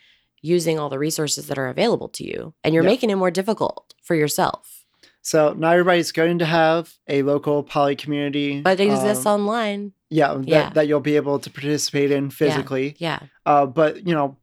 using 0.42 0.78
all 0.78 0.88
the 0.88 0.98
resources 0.98 1.48
that 1.48 1.58
are 1.58 1.68
available 1.68 2.08
to 2.08 2.24
you 2.24 2.54
and 2.64 2.74
you're 2.74 2.82
Yeah. 2.82 2.90
making 2.90 3.10
it 3.10 3.16
more 3.16 3.30
difficult 3.30 3.94
for 4.02 4.14
yourself. 4.14 4.86
So 5.22 5.52
not 5.52 5.72
everybody's 5.74 6.12
going 6.12 6.38
to 6.38 6.46
have 6.46 6.94
a 7.06 7.22
local 7.22 7.62
poly 7.62 7.94
community. 7.94 8.62
But 8.62 8.80
it 8.80 8.84
exists 8.90 9.26
um, 9.26 9.42
online. 9.42 9.92
yeah, 10.08 10.32
that, 10.34 10.48
yeah. 10.48 10.70
that 10.70 10.88
you'll 10.88 11.00
be 11.00 11.16
able 11.16 11.38
to 11.38 11.50
participate 11.50 12.10
in 12.10 12.30
physically. 12.30 12.96
Yeah. 12.98 13.18
Uh, 13.44 13.66
but 13.66 14.06
you 14.06 14.14
know, 14.14 14.36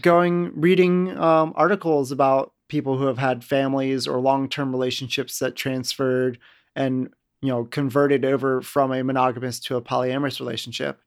going 0.00 0.52
reading 0.60 1.16
um, 1.18 1.52
articles 1.56 2.12
about 2.12 2.52
people 2.68 2.96
who 2.96 3.06
have 3.06 3.18
had 3.18 3.44
families 3.44 4.06
or 4.06 4.20
long-term 4.20 4.70
relationships 4.70 5.38
that 5.40 5.56
transferred 5.56 6.38
and 6.76 7.10
you 7.42 7.48
know 7.48 7.64
converted 7.64 8.24
over 8.24 8.62
from 8.62 8.92
a 8.92 9.02
monogamous 9.02 9.58
to 9.60 9.76
a 9.76 9.82
polyamorous 9.82 10.38
relationship. 10.38 11.00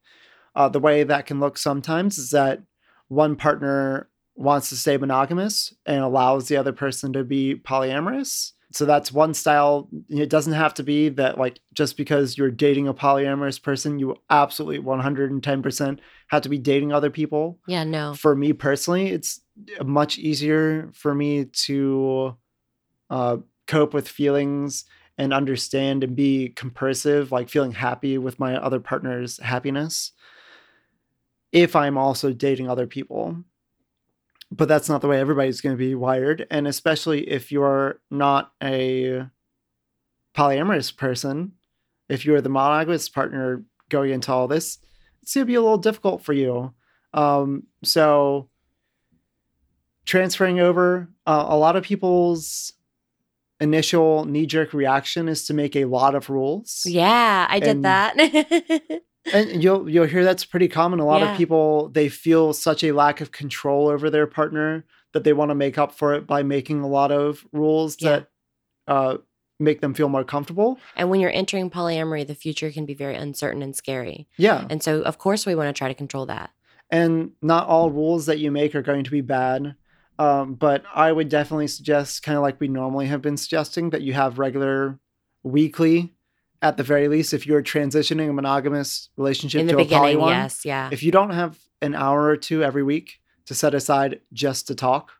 Uh, 0.55 0.69
the 0.69 0.79
way 0.79 1.03
that 1.03 1.25
can 1.25 1.39
look 1.39 1.57
sometimes 1.57 2.17
is 2.17 2.29
that 2.31 2.61
one 3.07 3.35
partner 3.35 4.09
wants 4.35 4.69
to 4.69 4.75
stay 4.75 4.97
monogamous 4.97 5.73
and 5.85 6.01
allows 6.01 6.47
the 6.47 6.57
other 6.57 6.73
person 6.73 7.13
to 7.13 7.23
be 7.23 7.55
polyamorous. 7.55 8.51
So 8.71 8.85
that's 8.85 9.11
one 9.11 9.33
style. 9.33 9.89
It 10.09 10.29
doesn't 10.29 10.53
have 10.53 10.73
to 10.75 10.83
be 10.83 11.09
that 11.09 11.37
like 11.37 11.59
just 11.73 11.95
because 11.95 12.37
you're 12.37 12.51
dating 12.51 12.87
a 12.87 12.93
polyamorous 12.93 13.61
person, 13.61 13.99
you 13.99 14.17
absolutely 14.29 14.79
110% 14.79 15.99
have 16.27 16.41
to 16.41 16.49
be 16.49 16.57
dating 16.57 16.91
other 16.91 17.09
people. 17.09 17.59
Yeah. 17.67 17.85
No. 17.85 18.13
For 18.13 18.35
me 18.35 18.51
personally, 18.51 19.11
it's 19.11 19.39
much 19.83 20.17
easier 20.17 20.89
for 20.93 21.15
me 21.15 21.45
to 21.45 22.35
uh, 23.09 23.37
cope 23.67 23.93
with 23.93 24.07
feelings 24.07 24.83
and 25.17 25.33
understand 25.33 26.03
and 26.03 26.15
be 26.15 26.49
compersive, 26.49 27.31
like 27.31 27.49
feeling 27.49 27.71
happy 27.71 28.17
with 28.17 28.39
my 28.39 28.57
other 28.57 28.79
partner's 28.79 29.39
happiness, 29.39 30.11
if 31.55 31.73
I'm 31.75 31.97
also 31.97 32.33
dating 32.33 32.69
other 32.69 32.85
people. 32.85 33.43
But 34.51 34.67
that's 34.67 34.89
not 34.89 35.01
the 35.01 35.07
way 35.07 35.19
everybody's 35.19 35.61
going 35.61 35.73
to 35.73 35.77
be 35.77 35.95
wired. 35.95 36.45
And 36.51 36.67
especially 36.67 37.27
if 37.29 37.51
you're 37.51 37.99
not 38.11 38.51
a 38.61 39.23
polyamorous 40.35 40.95
person, 40.95 41.53
if 42.09 42.25
you're 42.25 42.41
the 42.41 42.49
monogamous 42.49 43.09
partner 43.09 43.63
going 43.89 44.11
into 44.11 44.31
all 44.31 44.47
this, 44.47 44.77
it's 45.23 45.33
going 45.33 45.43
to 45.43 45.47
be 45.47 45.55
a 45.55 45.61
little 45.61 45.77
difficult 45.79 46.23
for 46.23 46.33
you. 46.33 46.73
Um, 47.13 47.63
so 47.83 48.49
transferring 50.05 50.59
over, 50.59 51.09
uh, 51.25 51.45
a 51.47 51.57
lot 51.57 51.75
of 51.75 51.83
people's 51.83 52.73
initial 53.59 54.25
knee 54.25 54.45
jerk 54.45 54.73
reaction 54.73 55.29
is 55.29 55.47
to 55.47 55.53
make 55.53 55.75
a 55.75 55.85
lot 55.85 56.13
of 56.15 56.29
rules. 56.29 56.83
Yeah. 56.85 57.47
I 57.49 57.59
did 57.59 57.77
And- 57.77 57.85
that. 57.85 59.01
And 59.33 59.63
you'll 59.63 59.89
you'll 59.89 60.05
hear 60.05 60.23
that's 60.23 60.45
pretty 60.45 60.67
common. 60.67 60.99
A 60.99 61.05
lot 61.05 61.21
Yeah. 61.21 61.31
of 61.31 61.37
people 61.37 61.89
they 61.89 62.09
feel 62.09 62.53
such 62.53 62.83
a 62.83 62.91
lack 62.91 63.21
of 63.21 63.31
control 63.31 63.87
over 63.87 64.09
their 64.09 64.27
partner 64.27 64.85
that 65.13 65.23
they 65.23 65.33
want 65.33 65.49
to 65.49 65.55
make 65.55 65.77
up 65.77 65.93
for 65.93 66.13
it 66.13 66.27
by 66.27 66.43
making 66.43 66.81
a 66.81 66.87
lot 66.87 67.11
of 67.11 67.45
rules 67.51 67.97
Yeah. 67.99 68.09
that 68.09 68.27
uh, 68.87 69.17
make 69.59 69.81
them 69.81 69.93
feel 69.93 70.09
more 70.09 70.23
comfortable. 70.23 70.77
and 70.95 71.09
when 71.09 71.19
you're 71.21 71.31
entering 71.31 71.69
polyamory, 71.69 72.27
the 72.27 72.35
future 72.35 72.69
can 72.71 72.85
be 72.85 72.93
very 72.93 73.15
uncertain 73.15 73.63
and 73.63 73.75
scary. 73.75 74.27
Yeah, 74.37 74.67
And 74.69 74.83
so, 74.83 75.01
of 75.01 75.17
course, 75.17 75.45
we 75.45 75.55
want 75.55 75.73
to 75.73 75.77
try 75.77 75.87
to 75.87 75.93
control 75.93 76.25
that. 76.27 76.51
and 76.91 77.31
not 77.41 77.65
all 77.67 77.89
rules 77.89 78.25
that 78.27 78.37
you 78.39 78.51
make 78.51 78.75
are 78.75 78.81
going 78.83 79.03
to 79.05 79.09
be 79.11 79.21
bad. 79.21 79.75
Um, 80.19 80.53
but 80.55 80.83
I 80.93 81.11
would 81.11 81.29
definitely 81.29 81.67
suggest, 81.67 82.21
kind 82.21 82.37
of 82.37 82.41
like 82.43 82.59
we 82.59 82.67
normally 82.67 83.07
have 83.07 83.21
been 83.21 83.37
suggesting, 83.37 83.89
that 83.89 84.01
you 84.01 84.13
have 84.13 84.37
regular 84.39 84.99
weekly, 85.43 86.13
at 86.65 86.77
the 86.77 86.83
very 86.83 87.07
least, 87.07 87.33
if 87.33 87.45
you're 87.45 87.61
transitioning 87.61 88.29
a 88.29 88.33
monogamous 88.33 89.09
relationship 89.17 89.61
In 89.61 89.67
the 89.67 89.73
to 89.73 89.79
a 89.81 89.85
poly 89.85 90.15
one. 90.15 90.31
yes, 90.33 90.65
yeah. 90.65 90.89
if 90.91 91.03
you 91.03 91.11
don't 91.11 91.29
have 91.29 91.57
an 91.81 91.93
hour 91.93 92.23
or 92.25 92.37
two 92.37 92.63
every 92.63 92.81
week 92.83 93.19
to 93.45 93.53
set 93.53 93.75
aside 93.75 94.21
just 94.33 94.67
to 94.67 94.75
talk, 94.75 95.11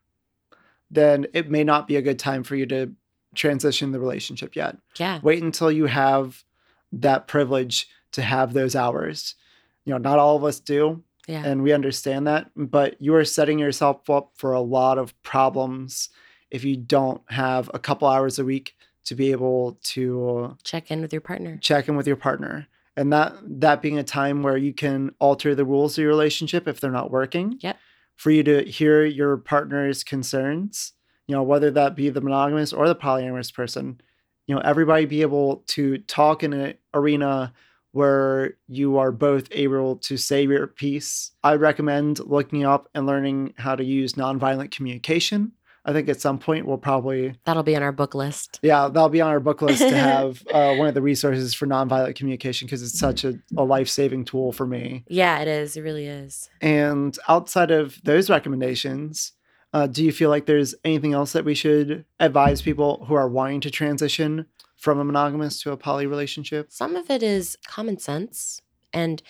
then 0.89 1.27
it 1.34 1.49
may 1.51 1.63
not 1.63 1.88
be 1.88 1.95
a 1.97 2.01
good 2.01 2.17
time 2.19 2.43
for 2.43 2.55
you 2.55 2.65
to 2.67 2.91
transition 3.36 3.91
the 3.91 3.99
relationship 3.99 4.55
yet. 4.55 4.77
Yeah. 4.97 5.19
Wait 5.21 5.43
until 5.43 5.71
you 5.71 5.86
have 5.86 6.43
that 6.91 7.27
privilege 7.27 7.88
to 8.13 8.21
have 8.21 8.53
those 8.53 8.75
hours. 8.75 9.36
You 9.84 9.91
know, 9.93 9.97
not 9.99 10.17
all 10.19 10.36
of 10.38 10.43
us 10.43 10.60
do, 10.60 11.03
Yeah. 11.27 11.43
and 11.45 11.62
we 11.62 11.73
understand 11.73 12.25
that, 12.27 12.49
but 12.55 12.99
you 13.01 13.13
are 13.15 13.25
setting 13.25 13.60
yourself 13.60 14.10
up 14.10 14.31
for 14.36 14.53
a 14.53 14.62
lot 14.62 14.97
of 14.97 15.19
problems 15.21 16.10
if 16.49 16.63
you 16.63 16.77
don't 16.77 17.21
have 17.29 17.69
a 17.73 17.79
couple 17.79 18.08
hours 18.08 18.39
a 18.39 18.45
week 18.45 18.74
to 19.05 19.15
be 19.15 19.31
able 19.31 19.77
to 19.83 20.57
Check 20.63 20.91
in 20.91 21.01
with 21.01 21.11
your 21.13 21.21
partner. 21.21 21.57
check 21.61 21.87
in 21.87 21.95
with 21.95 22.07
your 22.07 22.15
partner. 22.15 22.67
And 22.97 23.11
that 23.11 23.35
that 23.43 23.81
being 23.81 23.97
a 23.97 24.03
time 24.03 24.43
where 24.43 24.57
you 24.57 24.73
can 24.73 25.11
alter 25.19 25.53
the 25.55 25.65
rules 25.65 25.97
of 25.97 26.01
your 26.03 26.09
relationship 26.11 26.67
if 26.67 26.79
they're 26.79 26.91
not 26.91 27.11
working. 27.11 27.57
Yep. 27.61 27.77
For 28.15 28.31
you 28.31 28.43
to 28.43 28.63
hear 28.63 29.03
your 29.05 29.35
partner's 29.37 30.03
concerns, 30.03 30.93
you 31.27 31.35
know, 31.35 31.43
whether 31.43 31.69
that 31.71 31.95
be 31.95 32.09
the 32.09 32.21
monogamous 32.21 32.71
or 32.71 32.87
the 32.87 32.95
polyamorous 32.95 33.53
person, 33.53 33.99
you 34.47 34.55
know, 34.55 34.61
everybody 34.61 35.05
be 35.05 35.21
able 35.21 35.57
to 35.67 35.97
talk 35.99 36.43
in 36.43 36.53
an 36.53 36.75
arena 36.93 37.51
where 37.91 38.55
you 38.67 38.97
are 38.97 39.11
both 39.11 39.47
able 39.51 39.95
to 39.97 40.17
say 40.17 40.43
your 40.43 40.67
piece. 40.67 41.31
I 41.43 41.55
recommend 41.55 42.19
looking 42.19 42.63
up 42.65 42.89
and 42.93 43.05
learning 43.05 43.53
how 43.57 43.75
to 43.75 43.83
use 43.83 44.13
nonviolent 44.13 44.71
communication. 44.71 45.51
I 45.88 45.93
think 45.93 46.10
at 46.10 46.19
some 46.19 46.39
point 46.39 46.65
we'll 46.65 46.80
probably 46.80 47.36
That'll 47.45 47.63
be 47.63 47.76
on 47.76 47.84
our 47.84 47.91
book 47.91 48.15
list. 48.15 48.60
yeah, 48.63 48.88
that'll 48.88 49.10
be 49.10 49.21
on 49.21 49.30
our 49.30 49.39
book 49.39 49.62
list 49.62 49.82
to 49.82 49.95
have 49.98 50.41
uh, 50.52 50.76
one 50.76 50.88
of 50.88 50.95
the 50.95 51.02
resources 51.02 51.54
for 51.54 51.67
nonviolent 51.67 52.15
communication 52.15 52.65
because 52.65 52.82
it's 52.82 52.98
such 52.98 53.24
a, 53.24 53.36
a 53.56 53.63
life 53.63 53.88
saving 53.88 54.26
tool 54.26 54.52
for 54.52 54.65
me. 54.65 55.04
Yeah, 55.08 55.39
it 55.39 55.48
is. 55.48 55.78
It 55.78 55.82
really 55.82 56.08
is. 56.08 56.50
And 56.60 57.17
outside 57.28 57.69
of 57.71 58.02
those 58.04 58.30
recommendations, 58.32 59.34
uh, 59.74 59.88
do 59.88 60.04
you 60.04 60.12
feel 60.12 60.30
like 60.30 60.45
there's 60.45 60.74
anything 60.84 61.13
else 61.13 61.34
that 61.34 61.45
we 61.45 61.54
should 61.54 62.06
advise 62.19 62.62
people 62.62 63.06
who 63.08 63.13
are 63.13 63.30
wanting 63.30 63.62
to 63.62 63.69
transition 63.69 64.45
from 64.78 65.00
a 65.00 65.04
monogamous 65.04 65.62
to 65.62 65.71
a 65.71 65.78
poly 65.78 66.08
relationship? 66.08 66.71
Some 66.71 66.95
of 66.95 67.10
it 67.10 67.21
is 67.21 67.58
common 67.67 68.00
sense. 68.00 68.62
And 68.93 69.21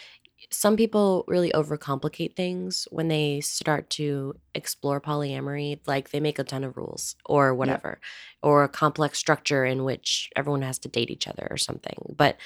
some 0.52 0.76
people 0.78 1.26
really 1.28 1.52
overcomplicate 1.52 2.36
things 2.36 2.88
when 2.92 3.08
they 3.08 3.42
start 3.42 3.90
to 3.92 4.36
explore 4.54 5.02
polyamory. 5.02 5.80
Like 5.88 6.12
they 6.12 6.20
make 6.20 6.40
a 6.40 6.44
ton 6.44 6.64
of 6.64 6.78
rules 6.78 7.16
or 7.26 7.54
whatever, 7.54 8.00
or 8.42 8.64
a 8.64 8.70
complex 8.70 9.18
structure 9.20 9.66
in 9.66 9.84
which 9.84 10.30
everyone 10.36 10.62
has 10.62 10.80
to 10.80 10.90
date 10.90 11.10
each 11.10 11.28
other 11.28 11.48
or 11.50 11.58
something. 11.58 12.16
But 12.16 12.38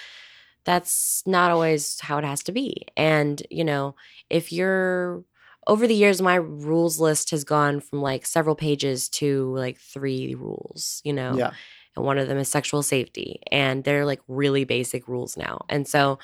that's 0.65 1.23
not 1.25 1.51
always 1.51 1.99
how 1.99 2.17
it 2.17 2.25
has 2.25 2.43
to 2.43 2.51
be. 2.51 2.85
And, 2.97 3.41
you 3.49 3.63
know, 3.63 3.95
if 4.29 4.51
you're 4.51 5.23
over 5.67 5.88
the 5.88 5.95
years, 5.95 6.21
my 6.21 6.35
rules 6.35 6.99
list 6.99 7.31
has 7.31 7.43
gone 7.43 7.79
from 7.79 8.01
like 8.01 8.25
several 8.25 8.55
pages 8.55 9.09
to 9.09 9.53
like 9.55 9.77
three 9.77 10.35
rules, 10.35 11.01
you 11.03 11.13
know? 11.13 11.35
Yeah. 11.35 11.51
And 11.99 12.05
one 12.05 12.17
of 12.17 12.27
them 12.27 12.38
is 12.38 12.47
sexual 12.49 12.81
safety 12.81 13.41
and 13.51 13.83
they're 13.83 14.05
like 14.05 14.21
really 14.27 14.63
basic 14.63 15.07
rules 15.07 15.38
now. 15.38 15.65
And 15.69 15.88
so 15.88 16.17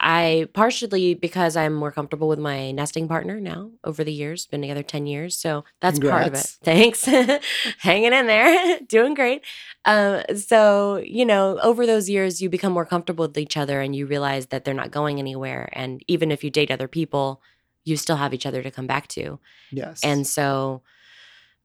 i 0.00 0.48
partially 0.52 1.14
because 1.14 1.56
i'm 1.56 1.72
more 1.72 1.92
comfortable 1.92 2.26
with 2.26 2.40
my 2.40 2.72
nesting 2.72 3.06
partner 3.06 3.38
now 3.40 3.70
over 3.84 4.02
the 4.02 4.12
years 4.12 4.44
been 4.46 4.60
together 4.60 4.82
10 4.82 5.06
years 5.06 5.36
so 5.36 5.64
that's 5.80 6.00
part 6.00 6.26
of 6.26 6.34
it. 6.34 6.56
Thanks. 6.64 7.04
Hanging 7.78 8.12
in 8.12 8.26
there. 8.26 8.80
Doing 8.88 9.14
great. 9.14 9.42
Um, 9.84 10.22
so 10.36 10.96
you 10.96 11.24
know 11.24 11.58
over 11.62 11.86
those 11.86 12.10
years 12.10 12.42
you 12.42 12.50
become 12.50 12.72
more 12.72 12.84
comfortable 12.84 13.26
with 13.26 13.38
each 13.38 13.56
other 13.56 13.80
and 13.80 13.94
you 13.94 14.06
realize 14.06 14.46
that 14.46 14.64
they're 14.64 14.74
not 14.74 14.90
going 14.90 15.20
anywhere 15.20 15.68
and 15.72 16.02
even 16.08 16.32
if 16.32 16.42
you 16.42 16.50
date 16.50 16.72
other 16.72 16.88
people 16.88 17.40
you 17.84 17.96
still 17.96 18.16
have 18.16 18.34
each 18.34 18.46
other 18.46 18.64
to 18.64 18.70
come 18.72 18.88
back 18.88 19.06
to. 19.06 19.38
Yes. 19.70 20.00
and 20.02 20.26
so 20.26 20.82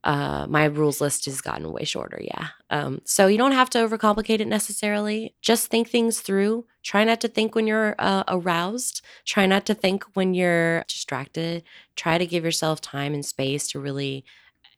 uh, 0.04 0.48
my 0.50 0.66
rules 0.66 1.00
list 1.00 1.26
has 1.26 1.42
gotten 1.42 1.72
way 1.72 1.84
shorter. 1.84 2.20
Yeah. 2.22 2.48
Um, 2.70 3.02
so 3.06 3.28
you 3.28 3.38
don't 3.38 3.52
have 3.52 3.70
to 3.72 3.78
overcomplicate 3.78 4.40
it 4.40 4.48
necessarily. 4.48 5.36
Just 5.42 5.68
think 5.68 5.90
things 5.90 6.22
through. 6.22 6.66
Try 6.84 7.04
not 7.04 7.22
to 7.22 7.28
think 7.28 7.54
when 7.54 7.68
you're 7.68 7.96
uh, 8.00 8.24
aroused. 8.28 9.02
Try 9.26 9.46
not 9.46 9.66
to 9.68 9.76
think 9.76 10.04
when 10.14 10.34
you're 10.34 10.84
distracted. 10.88 11.64
Try 11.96 12.18
to 12.18 12.26
give 12.26 12.44
yourself 12.44 12.82
time 12.82 13.14
and 13.14 13.26
space 13.26 13.68
to 13.70 13.80
really 13.80 14.26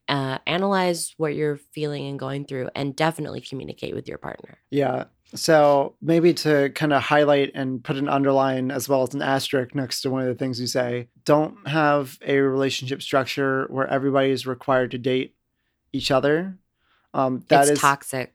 uh, 0.10 0.40
analyze 0.46 1.14
what 1.16 1.34
you're 1.36 1.58
feeling 1.58 2.08
and 2.08 2.20
going 2.20 2.46
through, 2.46 2.70
and 2.76 2.94
definitely 2.94 3.40
communicate 3.40 3.96
with 3.96 4.08
your 4.08 4.18
partner. 4.18 4.58
Yeah. 4.70 5.06
So 5.36 5.96
maybe 6.02 6.34
to 6.36 6.70
kind 6.70 6.94
of 6.94 7.02
highlight 7.02 7.52
and 7.56 7.84
put 7.84 7.98
an 7.98 8.08
underline 8.08 8.70
as 8.72 8.88
well 8.88 9.04
as 9.04 9.14
an 9.14 9.22
asterisk 9.22 9.74
next 9.74 10.02
to 10.02 10.10
one 10.10 10.22
of 10.22 10.28
the 10.28 10.36
things 10.36 10.60
you 10.60 10.68
say, 10.68 11.08
don't 11.26 11.68
have 11.68 12.20
a 12.22 12.38
relationship 12.38 13.02
structure 13.02 13.66
where 13.70 13.88
everybody 13.88 14.30
is 14.30 14.46
required 14.46 14.92
to 14.92 14.98
date 14.98 15.36
each 15.92 16.12
other. 16.12 16.58
Um, 17.14 17.44
that 17.48 17.66
is 17.66 17.70
it's 17.72 17.82
toxic. 17.82 18.34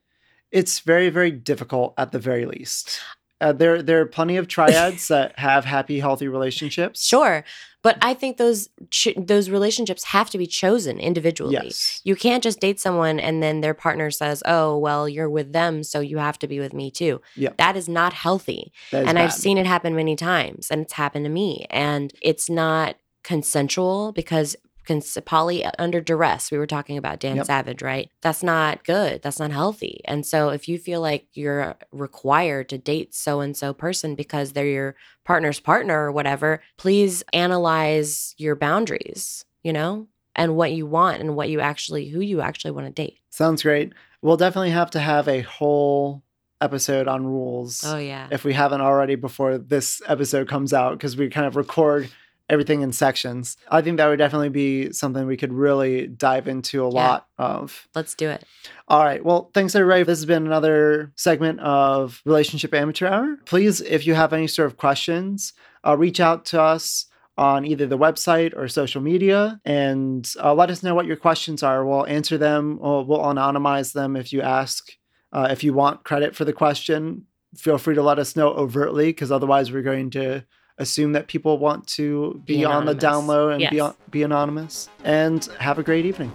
it's 0.51 0.81
very 0.81 1.11
very 1.11 1.31
difficult 1.31 1.95
at 1.99 2.13
the 2.13 2.19
very 2.19 2.47
least. 2.47 3.01
Uh, 3.41 3.53
there 3.53 3.83
there 3.83 4.01
are 4.01 4.07
plenty 4.07 4.37
of 4.37 4.49
triads 4.49 5.09
that 5.09 5.39
have 5.39 5.65
happy 5.65 6.01
healthy 6.01 6.29
relationships. 6.29 7.07
Sure, 7.07 7.45
but 7.83 7.97
I 8.03 8.15
think 8.15 8.37
those 8.37 8.69
ch- 8.91 9.15
those 9.17 9.49
relationships 9.49 10.05
have 10.05 10.29
to 10.31 10.39
be 10.39 10.47
chosen 10.47 10.99
individually. 10.99 11.55
Yes. 11.55 12.01
You 12.05 12.17
can't 12.17 12.43
just 12.43 12.61
date 12.61 12.81
someone 12.81 13.21
and 13.21 13.43
then 13.43 13.61
their 13.61 13.75
partner 13.75 14.11
says, 14.11 14.43
"Oh, 14.45 14.77
well, 14.77 15.09
you're 15.09 15.31
with 15.31 15.53
them, 15.53 15.85
so 15.85 16.01
you 16.01 16.19
have 16.19 16.39
to 16.41 16.49
be 16.49 16.59
with 16.59 16.73
me 16.73 16.91
too." 16.91 17.21
Yeah. 17.37 17.51
That 17.59 17.77
is 17.77 17.89
not 17.89 18.13
healthy. 18.13 18.73
Is 18.93 19.07
and 19.07 19.19
I've 19.19 19.33
seen 19.33 19.59
it 19.59 19.67
happen 19.67 19.95
many 19.95 20.17
times, 20.17 20.69
and 20.71 20.83
it's 20.83 20.95
happened 20.95 21.25
to 21.25 21.31
me. 21.31 21.67
And 21.71 22.13
it's 22.21 22.51
not 22.51 22.97
consensual 23.23 24.13
because 24.13 24.57
cons- 24.89 25.17
poly 25.25 25.65
uh, 25.65 25.71
under 25.79 26.01
duress. 26.01 26.51
We 26.51 26.59
were 26.59 26.67
talking 26.67 26.99
about 26.99 27.21
Dan 27.21 27.37
Yep. 27.37 27.47
Savage, 27.47 27.83
right? 27.83 28.11
That's 28.23 28.43
not 28.43 28.83
good. 28.85 29.23
That's 29.23 29.39
not 29.39 29.53
healthy. 29.53 30.01
And 30.07 30.27
so 30.27 30.49
if 30.49 30.67
you 30.69 30.79
feel 30.79 31.01
like 31.01 31.27
you're 31.35 31.63
uh, 31.63 31.75
required 31.93 32.69
to 32.71 32.79
date 32.79 33.15
so 33.15 33.39
and 33.41 33.57
so 33.57 33.73
person 33.73 34.17
because 34.17 34.53
they're 34.55 34.67
your 34.67 34.97
partner's 35.25 35.61
partner 35.61 36.07
or 36.07 36.11
whatever, 36.13 36.61
please 36.79 37.23
analyze 37.33 38.35
your 38.39 38.57
boundaries, 38.57 39.45
you 39.63 39.73
know, 39.73 40.09
and 40.35 40.57
what 40.57 40.73
you 40.73 40.87
want 40.87 41.21
and 41.21 41.37
what 41.37 41.49
you 41.51 41.61
actually 41.61 42.09
who 42.09 42.21
you 42.21 42.41
actually 42.41 42.71
want 42.71 42.87
to 42.87 42.93
date. 42.93 43.19
Sounds 43.31 43.63
great. 43.63 43.93
We'll 44.23 44.37
definitely 44.37 44.71
have 44.71 44.91
to 44.93 45.01
have 45.01 45.29
a 45.29 45.43
whole 45.43 46.23
episode 46.61 47.07
on 47.07 47.25
rules. 47.25 47.85
Oh 47.87 47.99
yeah. 47.99 48.27
if 48.33 48.43
we 48.45 48.53
haven't 48.53 48.81
already 48.81 49.15
before 49.15 49.59
this 49.59 50.03
episode 50.09 50.49
comes 50.49 50.73
out 50.73 50.93
because 50.99 51.17
we 51.17 51.29
kind 51.29 51.47
of 51.47 51.55
record 51.55 52.09
everything 52.49 52.81
in 52.81 52.93
sections. 52.93 53.57
I 53.71 53.83
think 53.83 53.97
that 53.99 54.07
would 54.07 54.19
definitely 54.19 54.49
be 54.49 54.93
something 54.93 55.27
we 55.27 55.37
could 55.37 55.53
really 55.53 56.07
dive 56.07 56.49
into 56.49 56.85
a 56.85 56.91
Yeah. 56.93 57.09
lot 57.09 57.27
of. 57.39 57.87
Let's 57.95 58.15
do 58.15 58.29
it. 58.31 58.45
All 58.89 59.05
right. 59.05 59.23
Well, 59.25 59.51
thanks 59.53 59.75
everybody. 59.75 60.03
This 60.03 60.19
has 60.19 60.25
been 60.27 60.47
another 60.47 61.13
segment 61.17 61.61
of 61.61 62.23
Relationship 62.25 62.73
Amateur 62.75 63.07
Hour. 63.07 63.37
Please, 63.45 63.81
if 63.83 64.07
you 64.07 64.15
have 64.15 64.33
any 64.33 64.47
sort 64.47 64.67
of 64.67 64.77
questions, 64.77 65.53
uh, 65.87 65.97
reach 65.97 66.21
out 66.21 66.45
to 66.47 66.61
us 66.61 67.05
on 67.37 67.65
either 67.65 67.87
the 67.87 67.99
website 67.99 68.53
or 68.57 68.67
social 68.67 69.01
media 69.01 69.61
and 69.65 70.33
uh, 70.43 70.53
let 70.53 70.71
us 70.71 70.83
know 70.83 70.95
what 70.95 71.07
your 71.07 71.17
questions 71.17 71.63
are. 71.63 71.85
We'll 71.87 72.07
answer 72.07 72.37
them 72.37 72.79
or 72.81 73.05
we'll 73.05 73.21
anonymize 73.21 73.93
them 73.93 74.17
if 74.17 74.33
you 74.33 74.43
ask. 74.43 74.89
Uh, 75.33 75.47
if 75.51 75.63
you 75.63 75.73
want 75.75 76.03
credit 76.03 76.35
for 76.35 76.45
the 76.45 76.53
question, 76.53 77.27
feel 77.57 77.79
free 77.79 77.95
to 77.95 78.03
let 78.03 78.19
us 78.19 78.35
know 78.35 78.49
overtly 78.55 79.07
because 79.07 79.31
otherwise 79.31 79.71
we're 79.71 79.83
going 79.83 80.11
to 80.11 80.43
assume 80.79 81.13
that 81.13 81.27
people 81.29 81.59
want 81.59 81.87
to 81.89 82.41
be, 82.45 82.59
Be 82.59 82.65
on 82.65 82.87
the 82.87 82.95
down 82.95 83.25
anonymous. 83.25 83.29
low 83.29 83.49
and 83.51 83.59
be, 83.71 83.77
Yes. 83.77 83.81
on, 83.85 83.95
be 84.11 84.23
anonymous. 84.23 84.89
And 85.05 85.45
have 85.59 85.79
a 85.79 85.83
great 85.83 86.07
evening. 86.07 86.33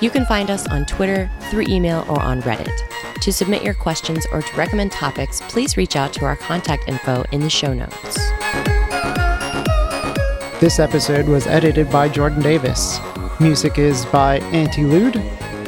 You 0.00 0.10
can 0.10 0.26
find 0.26 0.50
us 0.50 0.66
on 0.66 0.84
Twitter, 0.86 1.30
through 1.48 1.66
email, 1.68 2.04
or 2.08 2.20
on 2.20 2.42
Reddit. 2.42 2.72
To 3.20 3.32
submit 3.32 3.62
your 3.62 3.74
questions 3.74 4.26
or 4.32 4.42
to 4.42 4.56
recommend 4.56 4.90
topics, 4.90 5.40
please 5.42 5.76
reach 5.76 5.94
out 5.94 6.12
to 6.14 6.24
our 6.24 6.34
contact 6.34 6.88
info 6.88 7.24
in 7.30 7.40
the 7.40 7.48
show 7.48 7.72
notes. 7.72 8.16
This 10.60 10.80
episode 10.80 11.26
was 11.28 11.46
edited 11.46 11.88
by 11.88 12.08
Jordan 12.08 12.42
Davis. 12.42 12.98
Music 13.38 13.78
is 13.78 14.04
by 14.06 14.38
Anti 14.50 14.82
Lude, 14.84 15.22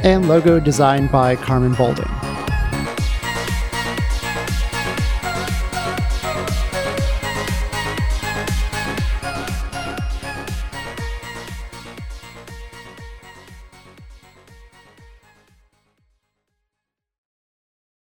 and 0.04 0.28
logo 0.28 0.60
designed 0.60 1.10
by 1.10 1.34
Carmen 1.34 1.72
Bolden. 1.72 2.23